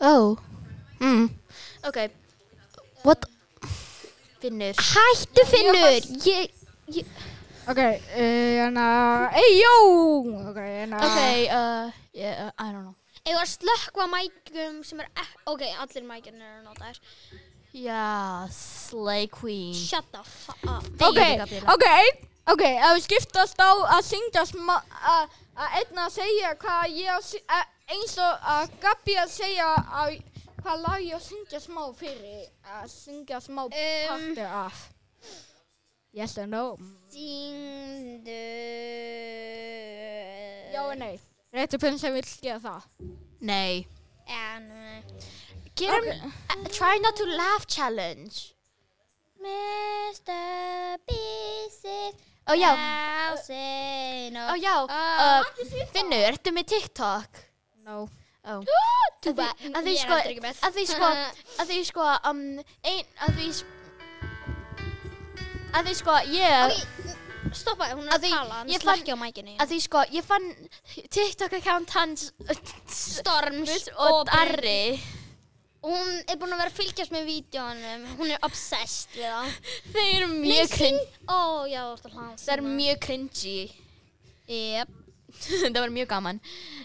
Oh. 0.00 0.38
Mm. 1.00 1.28
Ok. 1.88 1.98
What? 3.04 3.26
Finnur. 4.40 4.74
Hættu 4.80 5.44
Finnur. 5.50 6.00
Ég, 6.26 6.50
ég, 6.96 7.06
Ok, 7.70 7.78
uh, 7.78 8.16
hérna, 8.16 8.84
ey, 9.36 9.60
jó! 9.60 9.74
Ok, 10.48 10.56
hérna. 10.58 10.96
Ok, 11.04 11.18
uh, 11.20 11.90
yeah, 12.16 12.46
uh, 12.48 12.52
I 12.58 12.72
don't 12.72 12.82
know. 12.82 12.94
ég 13.28 13.36
var 13.36 13.44
að 13.44 13.52
slökkva 13.52 14.06
mækum 14.10 14.80
sem 14.84 15.00
er, 15.04 15.10
ek- 15.20 15.42
ok, 15.52 15.62
allir 15.84 16.06
mækjarnir 16.08 16.48
eru 16.48 16.64
notaðir. 16.64 16.98
Já, 17.72 18.48
Slay 18.50 19.28
Queen. 19.28 19.74
Shut 19.74 20.04
the 20.12 20.22
fuck 20.24 20.58
up. 20.66 20.84
Ok, 21.02 21.20
ok, 21.70 21.86
ok, 22.50 22.64
ef 22.66 22.96
við 22.96 23.04
skiptast 23.06 23.60
á 23.62 23.70
að 23.94 24.02
syngja 24.08 24.42
smá, 24.48 24.80
að 25.06 25.38
að 25.60 25.76
einn 25.80 26.00
að 26.00 26.14
segja 26.14 26.54
hvað 26.60 26.96
ég 26.96 27.10
að, 27.12 27.66
eins 27.92 28.16
og 28.22 28.48
að 28.54 28.74
Gabi 28.82 29.16
að 29.20 29.32
segja 29.34 29.68
að 30.02 30.16
hvað 30.60 30.82
lag 30.84 31.04
ég 31.04 31.16
að 31.16 31.26
syngja 31.26 31.60
smá 31.62 31.82
fyrir, 31.96 32.48
að 32.78 32.88
syngja 32.92 33.40
smá 33.44 33.62
partur 33.68 34.46
af. 34.46 34.88
Yes 36.16 36.36
or 36.42 36.48
no? 36.50 36.64
Sýndu. 37.12 38.40
Já 40.74 40.80
og 40.82 40.96
nei. 40.98 41.14
Réttu 41.54 41.78
pinn 41.82 41.98
sem 41.98 42.14
vil 42.14 42.26
gera 42.42 42.58
það. 42.62 42.88
Nei. 43.46 43.86
En, 44.30 44.66
nei. 44.66 45.02
Gerum, 45.80 46.08
uh, 46.12 46.68
try 46.68 46.98
not 47.02 47.16
to 47.16 47.24
laugh 47.24 47.66
challenge. 47.66 48.54
Mr. 49.40 50.40
Bísið. 51.08 52.18
Ó 52.50 52.54
já, 52.54 52.72
ó 52.74 54.54
já, 54.58 54.74
Finnur, 55.92 56.24
ertu 56.32 56.52
með 56.52 56.66
TikTok? 56.74 57.44
No. 57.86 58.08
Oh. 58.44 58.64
Þú 59.22 59.34
Að 59.36 59.52
því, 59.60 59.70
að 59.76 59.84
því 59.84 59.94
sko, 60.00 60.16
að 60.66 60.76
því 60.76 60.84
sko, 60.88 61.08
að 61.60 61.70
því 61.70 61.80
sko, 61.88 62.06
um, 62.30 62.42
ein, 62.88 63.04
að 63.26 63.38
því, 63.38 63.48
að 65.76 65.88
því 65.90 65.94
sko, 66.00 66.16
ég, 66.32 66.74
Ok, 66.74 67.54
stoppa, 67.60 67.90
hún 67.92 68.08
er 68.08 68.16
Að 68.16 68.26
tala, 68.32 68.60
hann 68.62 68.72
slekki 68.84 69.14
á 69.14 69.18
mækinu. 69.20 69.56
að 69.60 69.74
því 69.74 69.80
sko, 69.86 70.04
ég 70.16 70.26
fann 70.26 70.48
TikTok 71.12 71.56
account 71.60 71.94
hans 71.96 72.30
Storms 72.88 73.90
og 73.96 74.24
Darri, 74.32 74.98
Hún 75.80 76.08
er 76.28 76.36
búin 76.36 76.52
að 76.52 76.60
vera 76.60 76.70
að 76.70 76.76
fylgjast 76.76 77.12
með 77.14 77.28
vídjónum, 77.30 78.02
hún 78.18 78.32
er 78.34 78.42
obsessed 78.44 79.14
við 79.16 79.30
það. 79.32 79.54
þeir 79.94 80.10
eru 80.18 80.26
mjög 80.34 80.74
að 82.04 82.12
hlaða. 82.12 82.34
það 82.42 82.52
er 82.56 82.62
mjög 82.66 83.00
cringy, 83.06 83.54
Jep, 84.50 84.92
það 85.72 85.80
var 85.80 85.94
mjög 85.96 86.08
gaman, 86.12 86.42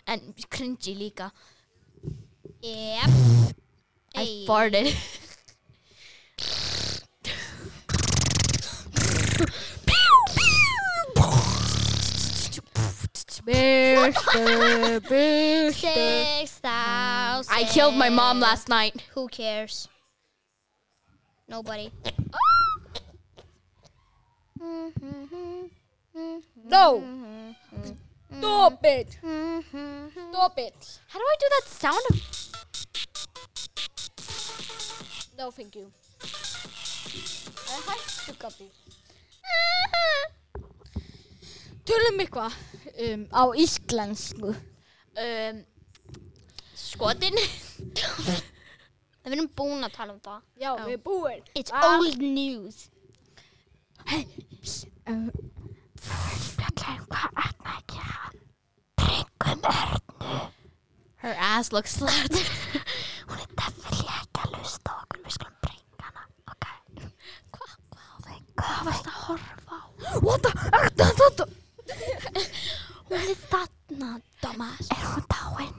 en 0.07 0.25
cringy 0.47 0.95
líka, 0.95 1.27
jep. 2.63 3.11
I 4.15 4.45
farted. 4.47 4.93
Byrstu, 13.45 14.99
byrstu. 15.09 15.71
Six 15.73 16.51
thousand. 16.59 17.53
I 17.53 17.63
killed 17.71 17.95
my 17.95 18.09
mom 18.09 18.39
last 18.39 18.69
night. 18.69 19.03
Who 19.13 19.27
cares? 19.27 19.87
Nobody. 21.47 21.91
No. 26.65 27.03
Stop 28.39 28.79
it. 28.83 29.19
Stop 30.31 30.57
it. 30.57 30.99
How 31.07 31.19
do 31.19 31.25
I 31.25 31.35
do 31.39 31.47
that 31.55 31.65
sound? 31.67 32.21
No, 35.37 35.51
thank 35.51 35.75
you. 35.75 35.91
En 37.73 37.81
hættu, 37.87 38.33
Gabi. 38.39 38.71
Tölum 41.85 42.19
eitthvað 42.23 42.53
um, 43.05 43.25
á 43.29 43.43
íslensku. 43.61 44.53
Um, 45.21 45.59
skotin. 46.75 47.37
Við 49.25 49.33
erum 49.35 49.49
búin 49.57 49.85
að 49.85 49.93
tala 49.97 50.15
um 50.15 50.21
það. 50.25 50.41
Já, 50.61 50.71
við 50.81 50.95
erum 50.95 51.05
búin. 51.05 51.43
It's 51.55 51.71
Ah. 51.73 51.95
old 51.97 52.17
news. 52.21 52.89
Um, 55.07 55.29
Her 61.17 61.35
ass 61.39 61.71
looks 61.71 61.97
flat. 61.97 62.31
What 70.21 70.41
the? 70.43 70.51
Ekta 70.73 71.05
þetta? 71.19 71.45
Hún 73.09 73.17
er 73.19 73.35
þarna, 73.51 74.09
Thomas. 74.41 74.87
Er 74.95 75.03
hún 75.05 75.25
dáin? 75.31 75.73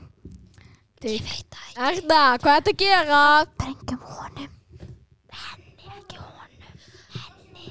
Ég 1.06 1.22
veit 1.22 1.54
það 1.54 1.66
ekki. 1.70 2.00
Ekta, 2.00 2.20
hvað 2.42 2.52
er 2.52 2.62
þetta 2.66 2.72
að 2.72 2.80
gera? 2.82 3.18
Brengjum 3.60 4.00
honum. 4.10 4.54
Henni, 5.42 5.90
ekki 5.96 6.16
honum. 6.18 6.80
Henni. 7.14 7.66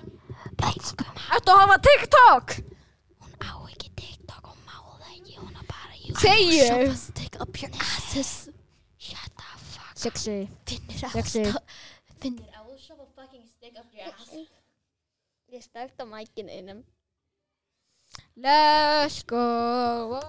Brengjum. 0.62 1.18
Ertu 1.36 1.52
að 1.52 1.60
hafa 1.62 1.76
TikTok? 1.88 2.54
Hún 3.26 3.34
á 3.44 3.52
ekki 3.74 3.90
TikTok 4.00 4.52
og 4.54 4.62
má 4.64 4.78
það 4.78 5.10
ekki. 5.10 5.36
Hún 5.42 5.52
er 5.52 5.66
bara. 5.68 6.14
Segju. 6.22 6.94
Stick 7.02 7.36
up 7.44 7.60
your 7.60 7.72
asses. 7.90 8.32
Shut 9.10 9.32
the 9.42 9.50
fuck. 9.74 9.92
Sexy. 10.06 10.38
Finnur 10.70 11.04
á 11.04 11.10
Sexy. 11.18 11.44
Finnur 12.24 12.56
á 12.56 12.62
shove 12.80 13.04
a 13.04 13.10
fucking 13.20 13.44
stick 13.52 13.76
up 13.76 13.92
your 13.92 14.14
ass. 14.14 14.32
Ég 15.52 15.66
stökt 15.68 16.00
á 16.00 16.06
mækinu 16.08 16.56
einum. 16.56 16.86
Let's 18.40 19.24
go. 19.28 20.24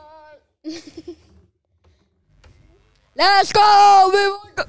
Let's 3.16 3.52
go. 3.52 3.66
Við 4.14 4.26
volka. 4.32 4.64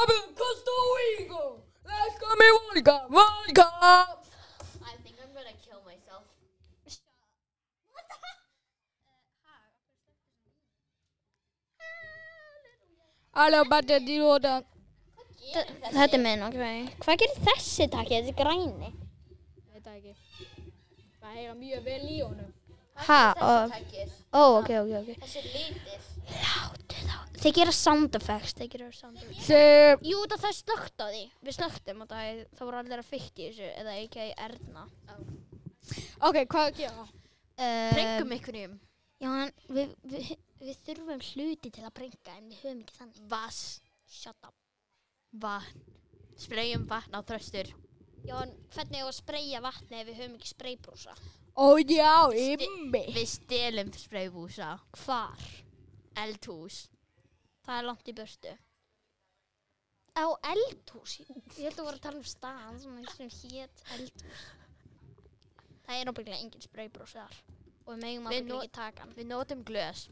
Abim 0.00 0.26
Costa 0.40 0.76
Rico. 0.96 1.42
Velkomin 1.90 2.46
í 2.48 2.52
Volga, 2.56 2.96
Volga! 3.16 3.66
I 4.84 4.94
think 5.02 5.16
I'm 5.22 5.32
gonna 5.34 5.54
kill 5.64 5.80
myself. 5.84 6.24
Halló, 13.36 13.60
bætti 13.70 13.94
að 13.96 14.06
dýróta. 14.08 14.54
Þetta 15.50 16.16
er 16.18 16.22
minn, 16.22 16.42
ok. 16.46 16.58
Hvað 17.04 17.20
gerir 17.22 17.44
þessi 17.46 17.86
takki, 17.92 18.18
þessi 18.18 18.34
græni? 18.38 18.90
Það 19.80 19.94
ekki. 19.96 20.14
Það 21.20 21.36
heyra 21.38 21.54
mjög 21.58 21.84
vel 21.86 22.00
í 22.04 22.18
honum. 22.22 22.50
Ha, 23.00 23.20
Þessi 23.32 23.46
og, 23.48 23.74
takkir. 23.74 24.08
ó, 24.34 24.42
ok, 24.60 24.70
ok, 24.82 24.92
ok. 25.00 25.10
Þessi 25.24 25.44
litir. 25.46 26.08
Láttu 26.34 27.04
þá. 27.06 27.16
Þeir 27.40 27.54
gera 27.56 27.72
sound 27.72 28.16
effects, 28.18 28.56
þeir 28.58 28.70
gera 28.74 28.90
sound 28.92 29.20
effects. 29.20 29.46
Sem, 29.46 30.04
Jú, 30.04 30.20
það 30.28 30.44
það 30.44 30.56
slögt 30.58 31.00
á 31.00 31.06
því. 31.08 31.22
Við 31.48 31.56
slögtum 31.56 32.04
og 32.04 32.10
það, 32.10 32.42
það 32.58 32.68
voru 32.68 32.80
allir 32.82 33.02
að 33.02 33.10
fykta 33.10 33.42
í 33.42 33.48
þessu, 33.48 33.70
eða 33.80 33.96
ekki 34.02 34.28
Erna. 34.46 34.86
ok, 36.28 36.38
hvað 36.44 36.66
að 36.66 36.80
gera? 36.82 37.06
Uh, 37.60 37.90
Brengum 37.94 38.34
einhverjum. 38.36 38.78
Já, 39.20 39.30
en 39.44 39.50
við, 39.76 39.94
við, 40.08 40.28
við 40.64 40.82
þurfum 40.86 41.24
hluti 41.30 41.72
til 41.72 41.84
að 41.84 41.94
breyka, 41.98 42.36
en 42.38 42.48
við 42.48 42.62
höfum 42.64 42.82
ekki 42.84 42.98
þannig. 43.00 43.24
Vass. 43.32 43.62
Shut 44.10 44.46
up. 44.48 44.56
Vatn. 45.40 45.82
Spreyjum 46.40 46.86
vatn 46.88 47.14
á 47.14 47.20
þröstur. 47.28 47.68
Já, 48.24 48.36
en 48.42 48.52
hvernig 48.74 49.00
er 49.00 49.08
að 49.08 49.16
spreyja 49.16 49.60
vatni 49.64 50.00
ef 50.00 50.08
við 50.08 50.20
höfum 50.22 50.38
ekki 50.38 50.50
spreybrúsa? 50.50 51.14
Ó 51.60 51.76
já, 51.80 52.12
ymmi. 52.36 53.02
Við 53.12 53.28
stelum 53.28 53.92
spraybúsa. 53.96 54.70
Hvar? 55.02 55.44
Eldhús. 56.18 56.88
Það 57.66 57.78
er 57.78 57.86
langt 57.86 58.08
í 58.10 58.14
burtu. 58.16 58.56
Á 60.18 60.26
eldhús? 60.50 61.20
Ég 61.20 61.68
held 61.68 61.78
að 61.78 61.86
var 61.86 61.98
að 61.98 62.02
tala 62.06 62.18
um 62.20 62.26
stað 62.26 62.80
sem, 62.82 62.96
sem 63.14 63.52
hét 63.52 63.84
eldhús. 63.96 64.48
Það 65.86 65.94
er 65.98 66.08
náttúrulega 66.08 66.40
engin 66.40 66.62
spreybrús 66.62 67.14
þar. 67.18 67.38
Og 67.86 67.94
við 67.94 68.02
megum 68.04 68.26
að 68.30 68.36
ekki 68.40 68.72
taka 68.74 69.04
hann. 69.04 69.14
Við 69.16 69.30
notum 69.30 69.62
glös. 69.66 70.08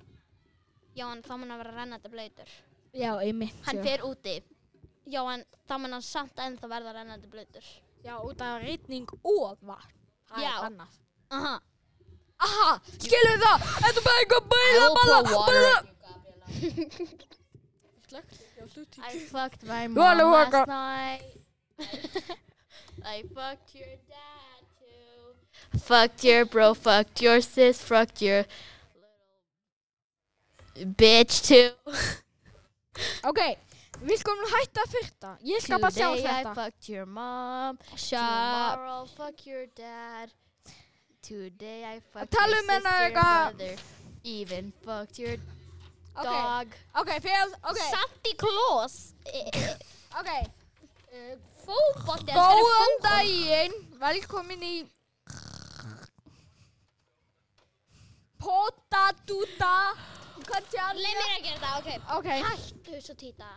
Já, 0.98 1.04
en 1.12 1.22
þá 1.22 1.34
mun 1.38 1.54
að 1.54 1.60
vera 1.62 1.74
rennandi 1.76 2.10
blöytur. 2.10 2.54
Já, 2.96 3.12
ymmi. 3.22 3.50
Hann 3.68 3.82
fer 3.84 4.02
úti. 4.06 4.38
Já, 5.08 5.20
en 5.32 5.44
þá 5.68 5.74
mun 5.78 5.94
hann 5.94 6.04
samt 6.04 6.40
ennþá 6.42 6.70
verða 6.72 6.94
rennandi 6.96 7.30
blöytur. 7.30 7.68
Já, 8.02 8.16
út 8.24 8.42
af 8.42 8.58
reyning 8.62 9.10
og 9.22 9.60
vatn. 9.62 9.94
Það 10.28 10.42
Já. 10.42 10.48
er 10.50 10.66
annað. 10.66 10.96
Aha. 11.30 11.54
Aha, 12.46 12.68
skilur 13.02 13.38
það? 13.42 13.62
Þetta 13.82 13.98
er 14.00 14.04
bara 14.06 14.18
eitthvað 14.22 14.42
I 14.42 14.48
bæla, 14.52 15.18
will 15.28 15.44
bæla. 15.48 15.76
I 19.02 19.18
fucked 19.30 19.62
my 19.66 19.86
mom 19.88 20.18
last 20.32 20.68
night. 20.68 21.22
I 23.04 23.22
fucked 23.34 23.74
your 23.74 23.94
dad 24.08 24.62
too. 24.78 25.78
Fucked 25.78 26.24
your 26.24 26.44
bro, 26.44 26.74
fucked 26.74 27.20
your 27.22 27.40
sis, 27.40 27.80
fucked 27.82 28.22
your 28.22 28.44
little 30.76 30.92
bitch 30.94 31.42
too. 31.46 31.70
Ok, 33.22 33.38
við 34.02 34.18
skulum 34.18 34.48
hætta 34.50 34.82
að 34.82 34.90
fyrta. 34.96 35.28
Ég 35.46 35.62
skal 35.62 35.78
bara 35.78 35.94
sjá 35.94 36.08
Today 36.16 36.24
I 36.26 36.30
þetta. 36.42 36.54
fucked 36.56 36.88
your 36.90 37.06
mom. 37.06 37.78
Tomorrow 37.94 39.04
fuck 39.14 39.46
your 39.46 39.66
dad. 39.78 40.32
Today 41.22 41.84
I 41.84 42.00
fucked 42.12 42.32
your 42.34 42.46
sister 42.62 42.88
and 42.88 43.14
brother. 43.14 43.74
Even 44.24 44.72
fucked 44.84 45.18
your 45.18 45.36
dog. 46.22 46.68
ok, 46.94 47.10
fyrir, 47.20 47.52
ok, 47.64 47.78
Santa 47.78 48.32
Claus. 48.38 49.14
ok. 50.20 50.30
Uh, 51.12 51.36
Fótbolti. 51.66 52.32
Góðan 52.32 52.94
daginn, 53.04 53.74
velkomin 54.00 54.62
í 54.64 54.74
Potatúta 58.38 59.74
Katjan 60.48 60.96
Leif 61.02 61.18
mér 61.18 61.32
að 61.34 61.42
gera 61.44 61.58
það, 61.62 61.78
ok. 61.78 61.88
Ok, 62.16 62.28
Hættu 62.46 63.00
svo 63.04 63.14
týta. 63.18 63.48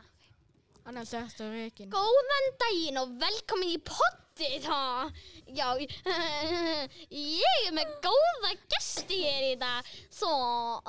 annars 0.89 1.13
erstu 1.13 1.45
reikin 1.53 1.91
Góðan 1.93 2.47
daginn 2.63 2.97
og 3.03 3.13
velkomin 3.21 3.75
í 3.75 3.79
pottið, 4.41 4.65
ha? 4.65 5.11
Já, 5.51 5.67
ég 7.11 7.67
er 7.67 7.75
með 7.75 7.91
góða 8.03 8.53
gesti 8.71 9.19
hér 9.21 9.45
í 9.51 9.55
dag. 9.59 9.91
Svo, 10.09 10.31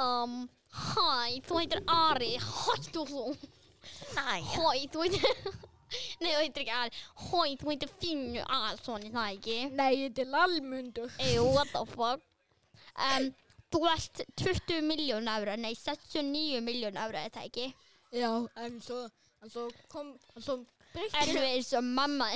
um, 0.00 0.48
hæ, 0.72 1.40
þú 1.46 1.60
heitir 1.60 1.82
Ari, 1.86 2.32
hættu 2.38 3.04
þú. 3.08 3.26
Næ. 4.16 4.40
Hæ, 4.54 4.88
þú 4.92 5.04
heitir, 5.04 5.38
nei, 6.22 6.32
þú 6.32 6.40
heitir 6.40 6.64
ekki 6.64 6.76
Ari. 6.78 7.04
Hæ, 7.26 7.44
þú 7.60 7.72
heitir 7.72 7.94
Finnur 8.00 8.48
Arsson, 8.48 9.06
er 9.06 9.16
það 9.16 9.36
ekki? 9.36 9.58
Nei, 9.76 9.92
þetta 10.06 10.24
er 10.24 10.34
lalmundur 10.36 11.16
Ew, 11.28 11.46
what 11.52 11.72
the 11.74 11.84
fuck? 11.92 12.28
Um, 12.96 13.32
þú 13.72 13.86
ert 13.88 14.26
20 14.40 14.84
miljón 14.86 15.28
ára, 15.32 15.56
nei, 15.56 15.74
69 15.76 16.62
miljón 16.64 17.00
ára, 17.00 17.26
það 17.32 17.48
ekki? 17.48 17.72
Já, 18.12 18.30
en 18.60 18.78
svo, 18.84 19.06
en 19.42 19.52
svo 19.52 19.70
kom, 19.88 20.14
en 20.36 20.44
svo 20.44 20.60
Erðu 20.92 21.40
eins 21.40 21.70
og 21.72 21.86
mamma 21.88 22.26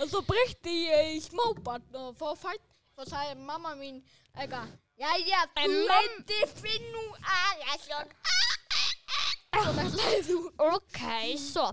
En 0.00 0.08
svo 0.10 0.20
breytti 0.28 0.74
ég 0.88 1.14
í 1.16 1.20
smábarn 1.24 2.00
og 2.00 2.16
fór 2.20 2.36
fætt 2.40 2.64
og 2.98 3.08
sagði 3.08 3.38
mamma 3.40 3.74
mín 3.78 4.02
eitthvað 4.36 4.68
Jæja, 5.02 5.46
þú 5.56 5.78
heitir 5.88 6.50
Finnú 6.58 7.06
Arason 7.36 8.12
Svona 9.52 9.86
hlæði 9.88 10.20
þú 10.28 10.36
Ok, 10.72 11.00
svo. 11.40 11.70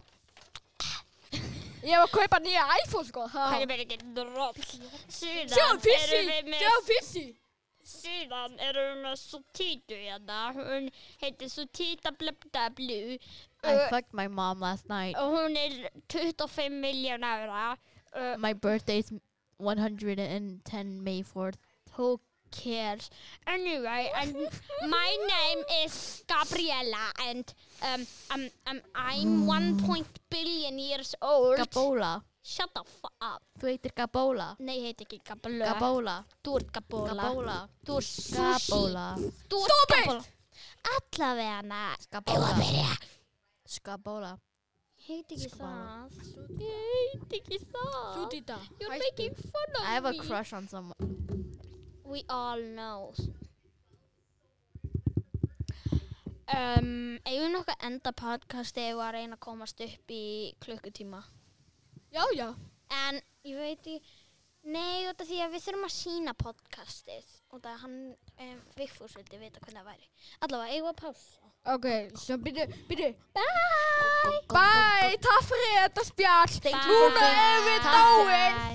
Ég 1.79 1.95
var 1.95 2.07
að 2.07 2.15
kaupa 2.15 2.39
nýja 2.43 2.63
iPhone 2.83 3.07
sko 3.07 3.27
Það 3.31 3.53
er 3.61 3.69
verið 3.69 3.85
ekki 3.85 4.15
dropp. 4.17 4.57
Síðan 5.07 5.53
Sjá 5.53 5.67
Fissi, 5.83 6.15
erum 6.17 6.33
við 6.33 6.49
með, 6.53 6.63
sjá 6.65 6.73
Fissi 6.89 7.27
síðan 7.89 8.57
erum 8.61 8.89
við 8.89 8.99
með 9.05 9.15
Sotito 9.17 9.97
hérna. 9.97 10.39
Hún 10.53 10.89
heitir 11.23 11.49
Sotita 11.49 12.11
Blabda 12.13 12.67
Blue. 12.77 13.17
I 13.63 13.73
Uh, 13.75 13.89
fucked 13.91 14.13
my 14.13 14.27
mom 14.27 14.61
last 14.63 14.87
night. 14.87 15.17
og 15.17 15.33
hún 15.35 15.57
er 15.57 15.89
25 16.07 16.69
miljón 16.83 17.23
ára. 17.27 17.77
Uh, 18.13 18.35
My 18.37 18.53
birthday's 18.53 19.11
110 19.57 21.03
May 21.03 21.21
4th. 21.23 21.55
who 21.93 22.19
cares? 22.51 23.09
Anyway, 23.45 24.09
and 24.15 24.35
my 24.89 25.17
name 25.27 25.63
is 25.83 26.23
Gabriella 26.27 27.11
and 27.27 27.53
um, 27.83 28.07
um, 28.31 28.49
um, 28.67 28.81
I'm 28.95 29.45
1. 29.45 30.05
billion 30.29 30.79
years 30.79 31.13
old. 31.21 31.57
Gabola. 31.57 32.23
Shut 32.41 32.69
the 32.73 32.81
fuck 33.01 33.13
up. 33.21 33.43
Þú 33.59 33.67
heitir 33.67 33.91
Gabola. 33.93 34.55
Nei, 34.59 34.77
ég 34.79 34.85
heit 34.89 35.01
ekki 35.05 35.19
Gabola. 35.27 35.73
Gabola. 35.73 36.15
Þú 36.41 36.55
ert 36.61 36.71
Gabola. 36.73 37.13
Gabola. 37.19 37.57
Þú 37.85 37.97
ert 37.99 38.09
sushi. 38.09 38.35
Gabola. 38.39 39.07
Þú 39.19 39.59
ert 39.59 39.69
Stop 39.69 39.91
it! 39.91 40.05
Gabola. 40.05 40.23
Allavega, 40.95 41.83
Gabola. 42.15 42.53
Skabola. 43.69 44.31
ég 44.33 44.48
heit 45.09 45.33
ekki 45.35 45.49
Skvala. 45.49 46.07
það. 46.13 46.47
Ég 46.63 46.87
heit 47.19 47.35
ekki 47.39 47.59
það. 47.71 47.99
Súdita 48.17 48.57
You're 48.79 48.99
making 49.01 49.35
fun 49.35 49.75
of 49.79 49.83
I 49.83 49.93
have 49.97 50.05
a 50.09 50.13
me. 50.13 50.19
crush 50.25 50.53
on 50.53 50.67
someone. 50.67 51.15
We 52.05 52.23
all 52.29 52.61
know. 52.75 53.13
Um, 56.49 57.19
eigum 57.29 57.43
við 57.45 57.51
nokkuð 57.53 57.83
enda 57.85 58.11
podcasti 58.17 58.81
við 58.87 59.01
að 59.05 59.11
reyna 59.19 59.37
að 59.37 59.43
komast 59.45 59.81
upp 59.85 60.13
í 60.15 60.21
klukkutíma? 60.63 61.19
Já, 62.15 62.23
já 62.33 62.47
En 62.89 63.19
ég 63.45 63.59
veit 63.59 63.85
í, 63.85 63.99
nei, 64.65 65.05
út 65.11 65.21
af 65.21 65.29
því 65.29 65.37
að 65.45 65.53
við 65.53 65.65
þurfum 65.67 65.85
að 65.85 65.93
sína 65.93 66.33
podcastið 66.41 67.27
og 67.53 67.61
það 67.61 67.77
hann, 67.83 67.99
um, 68.47 68.63
Vigfús 68.79 69.13
vildi 69.19 69.37
vita 69.43 69.61
hvernig 69.61 69.77
það 69.83 69.91
væri. 69.91 70.09
Allavega, 70.47 70.73
eigum 70.73 70.87
við 70.89 70.95
að 70.95 71.01
pása. 71.03 71.48
Ok, 71.69 71.85
svo 72.17 72.37
byrju, 72.41 72.65
byrju 72.89 73.09
Bye! 73.37 74.39
Bye, 74.49 75.17
takk 75.21 75.43
fyrir 75.51 75.75
þetta 75.83 76.05
spjall 76.07 76.55
Bye. 76.65 76.87
Núna 76.89 77.27
erum 77.29 77.67
við 77.67 77.79
Takk. 77.83 77.93
dáin 77.93 78.69